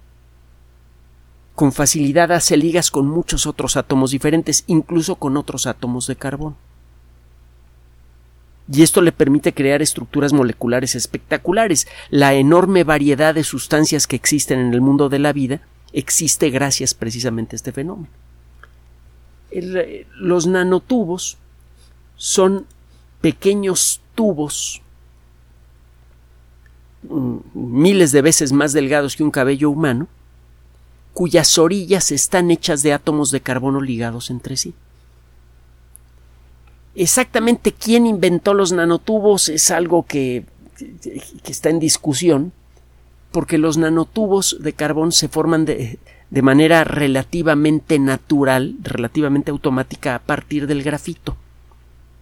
Con 1.56 1.72
facilidad 1.72 2.32
hace 2.32 2.58
ligas 2.58 2.92
con 2.92 3.08
muchos 3.08 3.48
otros 3.48 3.78
átomos 3.78 4.12
diferentes, 4.12 4.64
incluso 4.68 5.16
con 5.16 5.38
otros 5.38 5.66
átomos 5.66 6.06
de 6.06 6.16
carbono. 6.16 6.56
Y 8.72 8.84
esto 8.84 9.02
le 9.02 9.14
permite 9.14 9.54
crear 9.54 9.82
estructuras 9.82 10.34
moleculares 10.34 10.94
espectaculares. 10.94 11.88
La 12.10 12.34
enorme 12.34 12.84
variedad 12.84 13.34
de 13.34 13.46
sustancias 13.46 14.06
que 14.06 14.18
existen 14.18 14.60
en 14.60 14.74
el 14.74 14.82
mundo 14.82 15.10
de 15.10 15.20
la 15.20 15.34
vida 15.34 15.62
existe 15.94 16.50
gracias 16.50 16.94
precisamente 16.94 17.56
a 17.56 17.58
este 17.58 17.72
fenómeno. 17.72 18.10
Los 19.52 20.48
nanotubos 20.48 21.38
son 22.16 22.66
pequeños 23.22 24.02
tubos 24.16 24.82
mm, 27.04 27.38
miles 27.54 28.12
de 28.12 28.22
veces 28.22 28.52
más 28.52 28.74
delgados 28.74 29.16
que 29.16 29.24
un 29.24 29.32
cabello 29.32 29.70
humano, 29.70 30.08
cuyas 31.14 31.58
orillas 31.58 32.12
están 32.12 32.52
hechas 32.52 32.84
de 32.84 32.94
átomos 32.94 33.32
de 33.32 33.42
carbono 33.42 33.82
ligados 33.82 34.30
entre 34.30 34.58
sí. 34.58 34.74
Exactamente 36.96 37.72
quién 37.72 38.06
inventó 38.06 38.54
los 38.54 38.72
nanotubos 38.72 39.50
es 39.50 39.72
algo 39.72 40.06
que, 40.06 40.46
que 40.78 41.52
está 41.52 41.70
en 41.70 41.80
discusión, 41.80 42.52
porque 43.32 43.58
los 43.58 43.78
nanotubos 43.78 44.58
de 44.60 44.74
carbón 44.74 45.12
se 45.12 45.28
forman 45.28 45.66
de, 45.66 46.00
de 46.30 46.42
manera 46.42 46.84
relativamente 46.84 48.00
natural, 48.00 48.76
relativamente 48.82 49.52
automática 49.52 50.16
a 50.16 50.20
partir 50.20 50.68
del 50.68 50.84
grafito, 50.84 51.38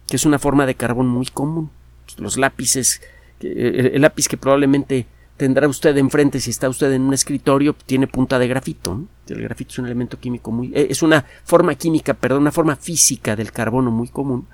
que 0.08 0.16
es 0.16 0.24
una 0.24 0.38
forma 0.38 0.66
de 0.66 0.76
carbón 0.76 1.08
muy 1.08 1.26
común. 1.26 1.70
Los 2.18 2.36
lápices, 2.36 3.02
el, 3.40 4.00
lápiz 4.00 4.28
que 4.28 4.36
probablemente 4.36 5.06
tendrá 5.36 5.68
usted 5.68 5.96
enfrente 5.96 6.40
si 6.40 6.50
está 6.50 6.68
usted 6.68 6.92
en 6.92 7.02
un 7.02 7.14
escritorio 7.14 7.74
tiene 7.74 8.06
punta 8.06 8.38
de 8.38 8.48
grafito. 8.48 9.02
El 9.28 9.42
grafito 9.42 9.72
es 9.72 9.78
un 9.80 9.86
elemento 9.86 10.18
químico 10.18 10.52
muy, 10.52 10.68
eh, 10.68 10.86
es 10.88 11.02
una 11.02 11.24
forma 11.44 11.74
química, 11.74 12.14
perdón, 12.14 12.42
una 12.42 12.52
forma 12.52 12.76
física 12.76 13.34
del 13.34 13.52
carbono 13.52 13.90
muy 13.90 14.08
común 14.08 14.46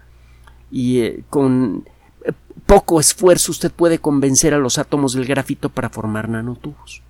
y 0.71 1.01
eh, 1.01 1.25
con 1.29 1.85
eh, 2.25 2.33
poco 2.65 2.99
esfuerzo 2.99 3.53
usted 3.53 3.71
puede 3.71 3.99
convencer 3.99 4.55
a 4.55 4.59
los 4.59 4.79
átomos 4.79 5.13
del 5.13 5.27
grafito 5.27 5.69
para 5.69 5.91
formar 5.91 6.29
nanotubos. 6.31 7.03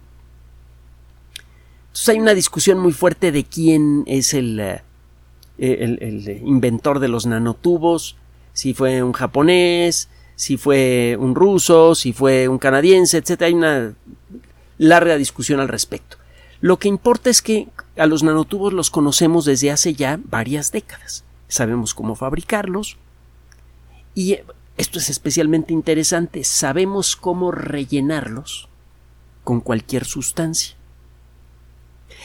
Entonces 1.92 2.09
hay 2.09 2.20
una 2.20 2.33
discusión 2.33 2.78
muy 2.78 2.92
fuerte 2.92 3.33
de 3.33 3.44
quién 3.44 4.05
es 4.07 4.33
el, 4.33 4.59
eh, 4.61 4.81
el, 5.59 6.26
inventor 6.42 7.00
de 7.00 7.09
los 7.09 7.26
nanotubos, 7.26 8.16
si 8.55 8.72
fue 8.72 9.02
un 9.02 9.12
japonés, 9.12 10.09
si 10.35 10.57
fue 10.57 11.18
un 11.20 11.35
ruso, 11.35 11.94
si 11.94 12.14
fue 12.14 12.48
un 12.48 12.57
canadiense, 12.57 13.18
etc. 13.18 13.42
Hay 13.42 13.52
una 13.52 13.92
larga 14.78 15.18
discusión 15.18 15.61
al 15.61 15.68
respecto. 15.68 16.16
Lo 16.62 16.78
que 16.78 16.88
importa 16.88 17.28
es 17.28 17.42
que 17.42 17.68
a 17.98 18.07
los 18.07 18.22
nanotubos 18.22 18.72
los 18.72 18.88
conocemos 18.88 19.44
desde 19.44 19.70
hace 19.70 19.92
ya 19.92 20.18
varias 20.24 20.72
décadas. 20.72 21.24
Sabemos 21.46 21.92
cómo 21.92 22.16
fabricarlos 22.16 22.96
y 24.14 24.38
esto 24.78 24.98
es 24.98 25.11
especialmente 25.11 25.74
interesante, 25.74 26.42
sabemos 26.42 27.16
cómo 27.16 27.52
rellenarlos 27.52 28.70
con 29.44 29.61
cualquier 29.61 30.07
sustancia 30.07 30.76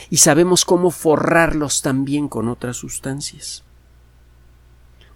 y 0.10 0.18
sabemos 0.18 0.66
cómo 0.66 0.92
forrarlos 0.92 1.82
también 1.82 2.28
con 2.28 2.48
otras 2.48 2.78
sustancias. 2.78 3.64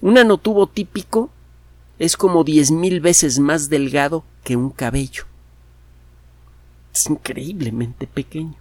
Un 0.02 0.16
nanotubo 0.16 0.68
típico 0.68 1.30
es 2.00 2.18
como 2.18 2.44
diez 2.44 2.72
mil 2.72 3.00
veces 3.00 3.40
más 3.40 3.70
delgado 3.70 4.24
que 4.44 4.56
un 4.56 4.72
cabello. 4.72 5.26
Es 6.94 7.08
increíblemente 7.10 8.08
pequeño. 8.08 8.56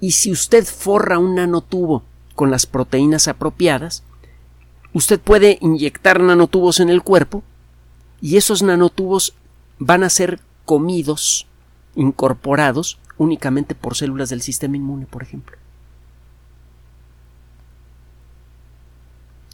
Y 0.00 0.12
si 0.12 0.32
usted 0.32 0.64
forra 0.64 1.18
un 1.18 1.34
nanotubo 1.34 2.02
con 2.34 2.50
las 2.50 2.66
proteínas 2.66 3.28
apropiadas, 3.28 4.02
usted 4.92 5.20
puede 5.20 5.58
inyectar 5.60 6.20
nanotubos 6.20 6.80
en 6.80 6.88
el 6.88 7.02
cuerpo 7.02 7.42
y 8.20 8.36
esos 8.36 8.62
nanotubos 8.62 9.34
van 9.78 10.02
a 10.02 10.10
ser 10.10 10.40
comidos, 10.64 11.46
incorporados 11.94 12.98
únicamente 13.18 13.74
por 13.74 13.96
células 13.96 14.30
del 14.30 14.42
sistema 14.42 14.76
inmune, 14.76 15.06
por 15.06 15.22
ejemplo. 15.22 15.56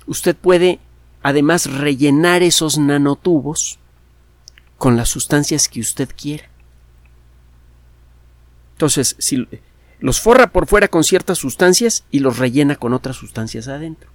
Usted 0.07 0.37
puede 0.37 0.79
además 1.23 1.67
rellenar 1.67 2.43
esos 2.43 2.79
nanotubos 2.79 3.79
con 4.77 4.97
las 4.97 5.09
sustancias 5.09 5.69
que 5.69 5.81
usted 5.81 6.11
quiera. 6.15 6.49
Entonces, 8.75 9.17
si 9.19 9.49
los 10.01 10.21
forra 10.21 10.49
por 10.49 10.67
fuera 10.67 10.89
con 10.89 11.05
ciertas 11.05 11.39
sustancias 11.39 12.05
y 12.11 12.19
los 12.19 12.39
rellena 12.39 12.77
con 12.77 12.93
otras 12.93 13.17
sustancias 13.17 13.69
adentro. 13.69 14.11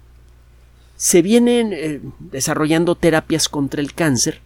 Se 0.96 1.22
vienen 1.22 1.72
eh, 1.72 2.00
desarrollando 2.20 2.94
terapias 2.94 3.48
contra 3.48 3.80
el 3.80 3.92
cáncer 3.94 4.40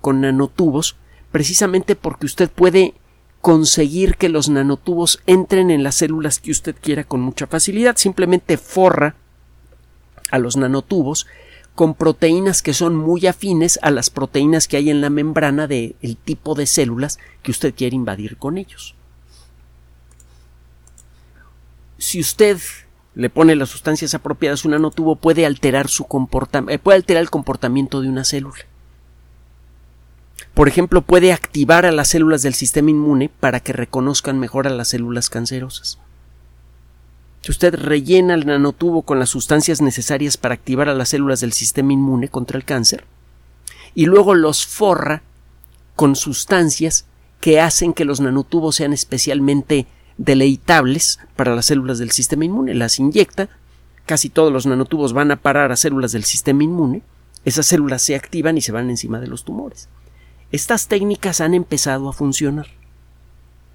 con 0.00 0.22
nanotubos 0.22 0.96
precisamente 1.30 1.96
porque 1.96 2.24
usted 2.24 2.48
puede 2.48 2.94
conseguir 3.40 4.16
que 4.16 4.28
los 4.28 4.48
nanotubos 4.48 5.20
entren 5.26 5.70
en 5.70 5.82
las 5.82 5.96
células 5.96 6.40
que 6.40 6.50
usted 6.50 6.76
quiera 6.80 7.04
con 7.04 7.20
mucha 7.20 7.46
facilidad. 7.46 7.96
Simplemente 7.96 8.56
forra 8.56 9.14
a 10.30 10.38
los 10.38 10.56
nanotubos 10.56 11.26
con 11.74 11.94
proteínas 11.94 12.60
que 12.60 12.74
son 12.74 12.96
muy 12.96 13.26
afines 13.26 13.78
a 13.82 13.92
las 13.92 14.10
proteínas 14.10 14.66
que 14.66 14.76
hay 14.76 14.90
en 14.90 15.00
la 15.00 15.10
membrana 15.10 15.68
del 15.68 16.16
tipo 16.24 16.54
de 16.56 16.66
células 16.66 17.18
que 17.42 17.52
usted 17.52 17.72
quiere 17.74 17.94
invadir 17.94 18.36
con 18.36 18.58
ellos. 18.58 18.96
Si 21.98 22.20
usted 22.20 22.58
le 23.14 23.30
pone 23.30 23.56
las 23.56 23.68
sustancias 23.68 24.14
apropiadas 24.14 24.64
un 24.64 24.72
nanotubo 24.72 25.16
puede 25.16 25.46
alterar 25.46 25.88
su 25.88 26.04
comportamiento, 26.04 26.72
eh, 26.72 26.78
puede 26.78 26.96
alterar 26.96 27.22
el 27.22 27.30
comportamiento 27.30 28.00
de 28.00 28.08
una 28.08 28.24
célula. 28.24 28.58
Por 30.58 30.66
ejemplo, 30.66 31.02
puede 31.02 31.32
activar 31.32 31.86
a 31.86 31.92
las 31.92 32.08
células 32.08 32.42
del 32.42 32.52
sistema 32.52 32.90
inmune 32.90 33.28
para 33.28 33.60
que 33.60 33.72
reconozcan 33.72 34.40
mejor 34.40 34.66
a 34.66 34.70
las 34.70 34.88
células 34.88 35.30
cancerosas. 35.30 36.00
Si 37.42 37.52
usted 37.52 37.76
rellena 37.76 38.34
el 38.34 38.44
nanotubo 38.44 39.02
con 39.02 39.20
las 39.20 39.28
sustancias 39.28 39.80
necesarias 39.80 40.36
para 40.36 40.54
activar 40.54 40.88
a 40.88 40.94
las 40.94 41.10
células 41.10 41.38
del 41.38 41.52
sistema 41.52 41.92
inmune 41.92 42.28
contra 42.28 42.58
el 42.58 42.64
cáncer, 42.64 43.04
y 43.94 44.06
luego 44.06 44.34
los 44.34 44.66
forra 44.66 45.22
con 45.94 46.16
sustancias 46.16 47.04
que 47.40 47.60
hacen 47.60 47.92
que 47.92 48.04
los 48.04 48.20
nanotubos 48.20 48.74
sean 48.74 48.92
especialmente 48.92 49.86
deleitables 50.16 51.20
para 51.36 51.54
las 51.54 51.66
células 51.66 52.00
del 52.00 52.10
sistema 52.10 52.46
inmune, 52.46 52.74
las 52.74 52.98
inyecta, 52.98 53.48
casi 54.06 54.28
todos 54.28 54.52
los 54.52 54.66
nanotubos 54.66 55.12
van 55.12 55.30
a 55.30 55.36
parar 55.36 55.70
a 55.70 55.76
células 55.76 56.10
del 56.10 56.24
sistema 56.24 56.64
inmune, 56.64 57.02
esas 57.44 57.66
células 57.66 58.02
se 58.02 58.16
activan 58.16 58.58
y 58.58 58.60
se 58.60 58.72
van 58.72 58.90
encima 58.90 59.20
de 59.20 59.28
los 59.28 59.44
tumores. 59.44 59.88
Estas 60.50 60.88
técnicas 60.88 61.40
han 61.40 61.54
empezado 61.54 62.08
a 62.08 62.12
funcionar. 62.12 62.66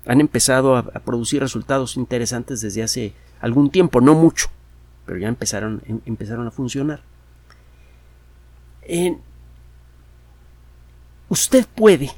Han 0.06 0.22
empezado 0.22 0.76
a, 0.76 0.84
producir 0.84 1.42
resultados 1.42 1.96
interesantes 1.96 2.62
desde 2.62 2.84
hace 2.84 3.14
algún 3.40 3.70
tiempo, 3.70 4.02
no 4.02 4.16
mucho, 4.16 4.48
pero 5.06 5.18
ya 5.18 5.28
empezaron, 5.28 5.82
em, 5.86 6.00
empezaron 6.06 6.48
a 6.48 6.52
funcionar. 6.52 7.02
usted 11.30 11.66
puede, 11.74 12.12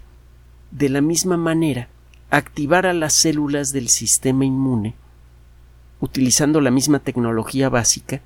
de 0.71 0.89
la 0.89 0.99
misma 0.99 1.38
manera, 1.38 1.89
activar 2.32 2.88
a 2.88 2.93
las 2.93 3.13
células 3.13 3.71
del 3.71 3.88
sistema 3.88 4.45
inmune 4.45 4.95
utilizando 5.99 6.61
la 6.61 6.71
misma 6.71 6.99
tecnología 6.99 7.69
básica 7.69 8.21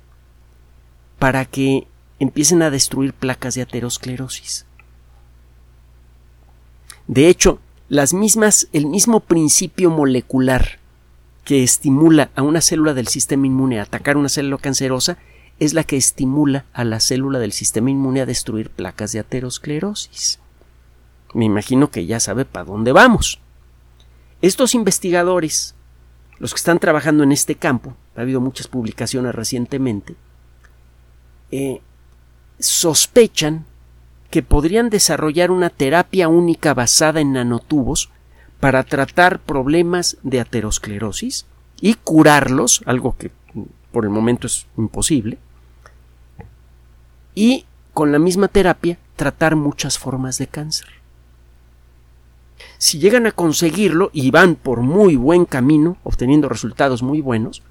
para 1.18 1.44
que 1.44 1.86
empiecen 2.18 2.62
a 2.62 2.70
destruir 2.70 3.12
placas 3.12 3.54
de 3.54 3.62
aterosclerosis. 3.62 4.66
De 7.10 7.26
hecho, 7.26 7.58
las 7.88 8.14
mismas, 8.14 8.68
el 8.72 8.86
mismo 8.86 9.18
principio 9.18 9.90
molecular 9.90 10.78
que 11.42 11.64
estimula 11.64 12.30
a 12.36 12.42
una 12.42 12.60
célula 12.60 12.94
del 12.94 13.08
sistema 13.08 13.48
inmune 13.48 13.80
a 13.80 13.82
atacar 13.82 14.16
una 14.16 14.28
célula 14.28 14.58
cancerosa 14.58 15.18
es 15.58 15.74
la 15.74 15.82
que 15.82 15.96
estimula 15.96 16.66
a 16.72 16.84
la 16.84 17.00
célula 17.00 17.40
del 17.40 17.50
sistema 17.50 17.90
inmune 17.90 18.20
a 18.20 18.26
destruir 18.26 18.70
placas 18.70 19.10
de 19.10 19.18
aterosclerosis. 19.18 20.38
Me 21.34 21.46
imagino 21.46 21.90
que 21.90 22.06
ya 22.06 22.20
sabe 22.20 22.44
para 22.44 22.66
dónde 22.66 22.92
vamos. 22.92 23.40
Estos 24.40 24.76
investigadores, 24.76 25.74
los 26.38 26.54
que 26.54 26.58
están 26.58 26.78
trabajando 26.78 27.24
en 27.24 27.32
este 27.32 27.56
campo, 27.56 27.96
ha 28.14 28.20
habido 28.20 28.40
muchas 28.40 28.68
publicaciones 28.68 29.34
recientemente, 29.34 30.14
eh, 31.50 31.80
sospechan 32.60 33.66
que 34.30 34.42
podrían 34.42 34.90
desarrollar 34.90 35.50
una 35.50 35.70
terapia 35.70 36.28
única 36.28 36.72
basada 36.72 37.20
en 37.20 37.32
nanotubos 37.32 38.10
para 38.60 38.84
tratar 38.84 39.40
problemas 39.40 40.18
de 40.22 40.40
aterosclerosis 40.40 41.46
y 41.80 41.94
curarlos, 41.94 42.82
algo 42.86 43.16
que 43.16 43.32
por 43.90 44.04
el 44.04 44.10
momento 44.10 44.46
es 44.46 44.66
imposible, 44.76 45.38
y 47.34 47.66
con 47.92 48.12
la 48.12 48.18
misma 48.18 48.48
terapia 48.48 48.98
tratar 49.16 49.56
muchas 49.56 49.98
formas 49.98 50.38
de 50.38 50.46
cáncer. 50.46 50.88
Si 52.78 52.98
llegan 52.98 53.26
a 53.26 53.32
conseguirlo 53.32 54.10
y 54.12 54.30
van 54.30 54.54
por 54.54 54.80
muy 54.80 55.16
buen 55.16 55.44
camino, 55.44 55.96
obteniendo 56.04 56.48
resultados 56.48 57.02
muy 57.02 57.20
buenos, 57.20 57.62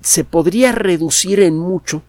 se 0.00 0.24
podría 0.24 0.72
reducir 0.72 1.40
en 1.40 1.58
mucho 1.58 2.02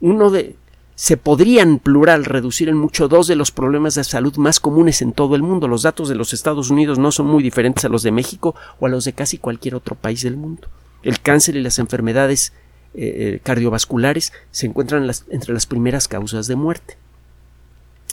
uno 0.00 0.30
de 0.30 0.56
se 0.98 1.16
podrían 1.16 1.78
plural 1.78 2.24
reducir 2.24 2.68
en 2.68 2.76
mucho 2.76 3.06
dos 3.06 3.28
de 3.28 3.36
los 3.36 3.52
problemas 3.52 3.94
de 3.94 4.02
salud 4.02 4.36
más 4.36 4.58
comunes 4.58 5.00
en 5.00 5.12
todo 5.12 5.36
el 5.36 5.44
mundo. 5.44 5.68
Los 5.68 5.82
datos 5.82 6.08
de 6.08 6.16
los 6.16 6.32
Estados 6.32 6.70
Unidos 6.70 6.98
no 6.98 7.12
son 7.12 7.26
muy 7.26 7.40
diferentes 7.40 7.84
a 7.84 7.88
los 7.88 8.02
de 8.02 8.10
México 8.10 8.56
o 8.80 8.86
a 8.86 8.88
los 8.88 9.04
de 9.04 9.12
casi 9.12 9.38
cualquier 9.38 9.76
otro 9.76 9.94
país 9.94 10.22
del 10.22 10.36
mundo. 10.36 10.66
El 11.04 11.20
cáncer 11.20 11.54
y 11.54 11.62
las 11.62 11.78
enfermedades 11.78 12.52
eh, 12.94 13.36
eh, 13.36 13.40
cardiovasculares 13.44 14.32
se 14.50 14.66
encuentran 14.66 15.08
entre 15.30 15.54
las 15.54 15.66
primeras 15.66 16.08
causas 16.08 16.48
de 16.48 16.56
muerte. 16.56 16.96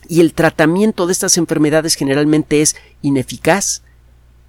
Y 0.08 0.22
el 0.22 0.36
tratamiento 0.36 1.08
de 1.08 1.14
estas 1.14 1.40
enfermedades 1.40 1.96
generalmente 1.96 2.62
es 2.62 2.76
ineficaz 3.02 3.82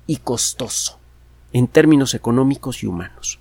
y 0.06 0.18
costoso 0.18 1.00
en 1.54 1.68
términos 1.68 2.12
económicos 2.12 2.82
y 2.82 2.86
humanos. 2.86 3.38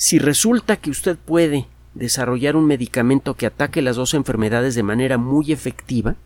Si 0.00 0.18
resulta 0.18 0.78
que 0.78 0.88
usted 0.88 1.18
puede 1.18 1.66
desarrollar 1.92 2.56
un 2.56 2.64
medicamento 2.64 3.34
que 3.34 3.44
ataque 3.44 3.82
las 3.82 3.96
dos 3.96 4.14
enfermedades 4.14 4.74
de 4.74 4.82
manera 4.82 5.18
muy 5.18 5.52
efectiva, 5.52 6.16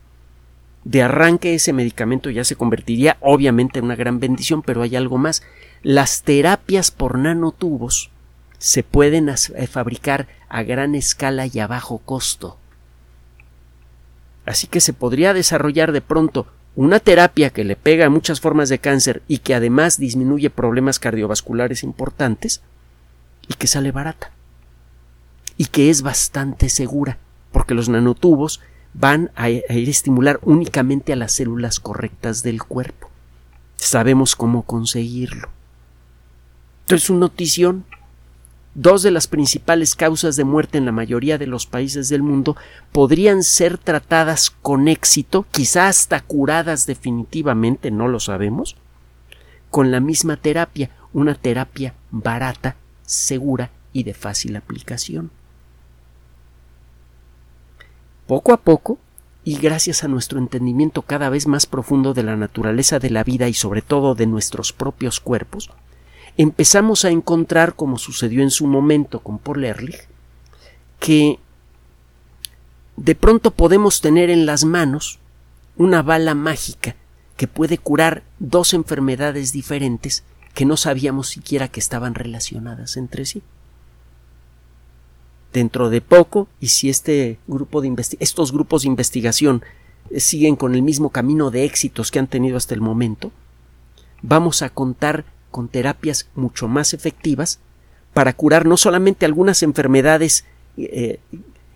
de 0.85 1.03
arranque 1.03 1.55
ese 1.55 1.73
medicamento 1.73 2.29
ya 2.29 2.45
se 2.45 2.55
convertiría 2.55 3.17
obviamente 3.19 3.79
en 3.79 3.85
una 3.85 3.97
gran 3.97 4.21
bendición, 4.21 4.61
pero 4.61 4.81
hay 4.81 4.95
algo 4.95 5.17
más. 5.17 5.43
Las 5.83 6.23
terapias 6.23 6.89
por 6.89 7.17
nanotubos 7.17 8.11
se 8.59 8.81
pueden 8.81 9.27
eh, 9.27 9.67
fabricar 9.67 10.29
a 10.47 10.63
gran 10.63 10.95
escala 10.95 11.45
y 11.45 11.59
a 11.59 11.67
bajo 11.67 11.97
costo. 11.97 12.57
Así 14.45 14.67
que 14.67 14.79
se 14.79 14.93
podría 14.93 15.33
desarrollar 15.33 15.91
de 15.91 15.99
pronto 15.99 16.47
una 16.77 17.01
terapia 17.01 17.49
que 17.49 17.65
le 17.65 17.75
pega 17.75 18.05
a 18.05 18.09
muchas 18.09 18.39
formas 18.39 18.69
de 18.69 18.79
cáncer 18.79 19.21
y 19.27 19.39
que 19.39 19.53
además 19.53 19.97
disminuye 19.97 20.49
problemas 20.49 20.97
cardiovasculares 20.97 21.83
importantes, 21.83 22.61
y 23.47 23.53
que 23.53 23.67
sale 23.67 23.91
barata 23.91 24.31
y 25.57 25.65
que 25.65 25.89
es 25.89 26.01
bastante 26.01 26.69
segura 26.69 27.17
porque 27.55 27.73
los 27.73 27.87
nanotubos 27.87 28.59
van 28.93 29.31
a, 29.35 29.49
ir 29.49 29.63
a 29.69 29.73
estimular 29.73 30.39
únicamente 30.43 31.13
a 31.13 31.15
las 31.15 31.31
células 31.31 31.79
correctas 31.79 32.43
del 32.43 32.61
cuerpo. 32.61 33.09
Sabemos 33.77 34.35
cómo 34.35 34.63
conseguirlo. 34.63 35.47
Entonces, 36.81 37.09
un 37.09 37.21
notición. 37.21 37.85
Dos 38.73 39.03
de 39.03 39.11
las 39.11 39.27
principales 39.27 39.95
causas 39.95 40.35
de 40.35 40.43
muerte 40.43 40.77
en 40.77 40.85
la 40.85 40.91
mayoría 40.91 41.37
de 41.37 41.47
los 41.47 41.65
países 41.65 42.09
del 42.09 42.23
mundo 42.23 42.57
podrían 42.91 43.41
ser 43.41 43.77
tratadas 43.77 44.49
con 44.49 44.89
éxito, 44.89 45.45
quizá 45.51 45.87
hasta 45.87 46.19
curadas 46.19 46.85
definitivamente, 46.85 47.89
no 47.89 48.09
lo 48.09 48.19
sabemos, 48.19 48.75
con 49.71 49.91
la 49.91 50.01
misma 50.01 50.35
terapia, 50.35 50.89
una 51.13 51.35
terapia 51.35 51.93
barata 52.11 52.75
segura 53.05 53.71
y 53.93 54.03
de 54.03 54.13
fácil 54.13 54.55
aplicación. 54.55 55.31
Poco 58.27 58.53
a 58.53 58.57
poco, 58.57 58.97
y 59.43 59.57
gracias 59.57 60.03
a 60.03 60.07
nuestro 60.07 60.39
entendimiento 60.39 61.03
cada 61.03 61.29
vez 61.29 61.45
más 61.45 61.67
profundo 61.67 62.15
de 62.15 62.23
la 62.23 62.35
naturaleza 62.35 62.97
de 62.97 63.11
la 63.11 63.23
vida 63.23 63.47
y 63.47 63.53
sobre 63.53 63.83
todo 63.83 64.15
de 64.15 64.25
nuestros 64.25 64.73
propios 64.73 65.19
cuerpos, 65.19 65.69
empezamos 66.35 67.05
a 67.05 67.11
encontrar, 67.11 67.75
como 67.75 67.99
sucedió 67.99 68.41
en 68.41 68.49
su 68.49 68.65
momento 68.65 69.19
con 69.19 69.37
Paul 69.37 69.63
Ehrlich, 69.63 70.07
que 70.99 71.39
de 72.97 73.15
pronto 73.15 73.51
podemos 73.51 74.01
tener 74.01 74.29
en 74.29 74.47
las 74.47 74.65
manos 74.65 75.19
una 75.77 76.01
bala 76.01 76.33
mágica 76.33 76.95
que 77.37 77.47
puede 77.47 77.77
curar 77.77 78.23
dos 78.39 78.73
enfermedades 78.73 79.51
diferentes 79.51 80.23
que 80.55 80.65
no 80.65 80.77
sabíamos 80.77 81.27
siquiera 81.27 81.67
que 81.67 81.81
estaban 81.81 82.15
relacionadas 82.15 82.97
entre 82.97 83.25
sí. 83.25 83.43
Dentro 85.53 85.89
de 85.89 86.01
poco, 86.01 86.47
y 86.59 86.69
si 86.69 86.89
este 86.89 87.37
grupo 87.45 87.81
de 87.81 87.93
estos 88.19 88.51
grupos 88.51 88.81
de 88.81 88.87
investigación 88.87 89.63
eh, 90.09 90.19
siguen 90.19 90.55
con 90.55 90.73
el 90.73 90.81
mismo 90.81 91.09
camino 91.09 91.51
de 91.51 91.65
éxitos 91.65 92.09
que 92.09 92.19
han 92.19 92.27
tenido 92.27 92.57
hasta 92.57 92.73
el 92.73 92.81
momento, 92.81 93.31
vamos 94.21 94.61
a 94.61 94.69
contar 94.69 95.25
con 95.51 95.67
terapias 95.67 96.29
mucho 96.35 96.67
más 96.67 96.93
efectivas 96.93 97.59
para 98.13 98.33
curar 98.33 98.65
no 98.65 98.77
solamente 98.77 99.25
algunas 99.25 99.61
enfermedades 99.61 100.45
eh, 100.77 101.19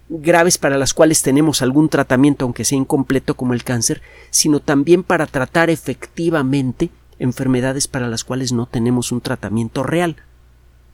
graves 0.08 0.58
para 0.58 0.78
las 0.78 0.94
cuales 0.94 1.22
tenemos 1.22 1.62
algún 1.62 1.90
tratamiento 1.90 2.46
aunque 2.46 2.66
sea 2.66 2.78
incompleto 2.78 3.36
como 3.36 3.54
el 3.54 3.66
cáncer, 3.66 4.02
sino 4.30 4.62
también 4.62 5.04
para 5.04 5.28
tratar 5.28 5.70
efectivamente 5.70 6.90
enfermedades 7.20 7.88
para 7.88 8.08
las 8.08 8.24
cuales 8.24 8.52
no 8.52 8.66
tenemos 8.66 9.12
un 9.12 9.22
tratamiento 9.22 9.84
real, 9.84 10.16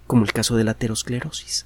como 0.07 0.23
el 0.23 0.33
caso 0.33 0.55
de 0.55 0.63
la 0.63 0.71
aterosclerosis. 0.71 1.65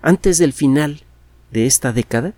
Antes 0.00 0.38
del 0.38 0.52
final 0.52 1.02
de 1.50 1.66
esta 1.66 1.92
década, 1.92 2.34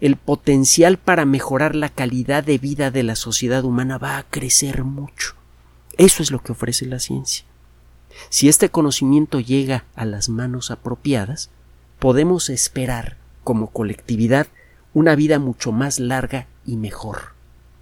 el 0.00 0.16
potencial 0.16 0.98
para 0.98 1.24
mejorar 1.24 1.76
la 1.76 1.88
calidad 1.88 2.42
de 2.42 2.58
vida 2.58 2.90
de 2.90 3.04
la 3.04 3.14
sociedad 3.14 3.64
humana 3.64 3.98
va 3.98 4.18
a 4.18 4.24
crecer 4.24 4.82
mucho. 4.82 5.34
Eso 5.96 6.22
es 6.22 6.30
lo 6.30 6.42
que 6.42 6.52
ofrece 6.52 6.86
la 6.86 6.98
ciencia. 6.98 7.44
Si 8.28 8.48
este 8.48 8.70
conocimiento 8.70 9.40
llega 9.40 9.84
a 9.94 10.04
las 10.04 10.28
manos 10.28 10.70
apropiadas, 10.70 11.50
podemos 11.98 12.48
esperar, 12.48 13.16
como 13.44 13.70
colectividad, 13.70 14.48
una 14.92 15.14
vida 15.14 15.38
mucho 15.38 15.72
más 15.72 16.00
larga 16.00 16.46
y 16.66 16.76
mejor 16.76 17.33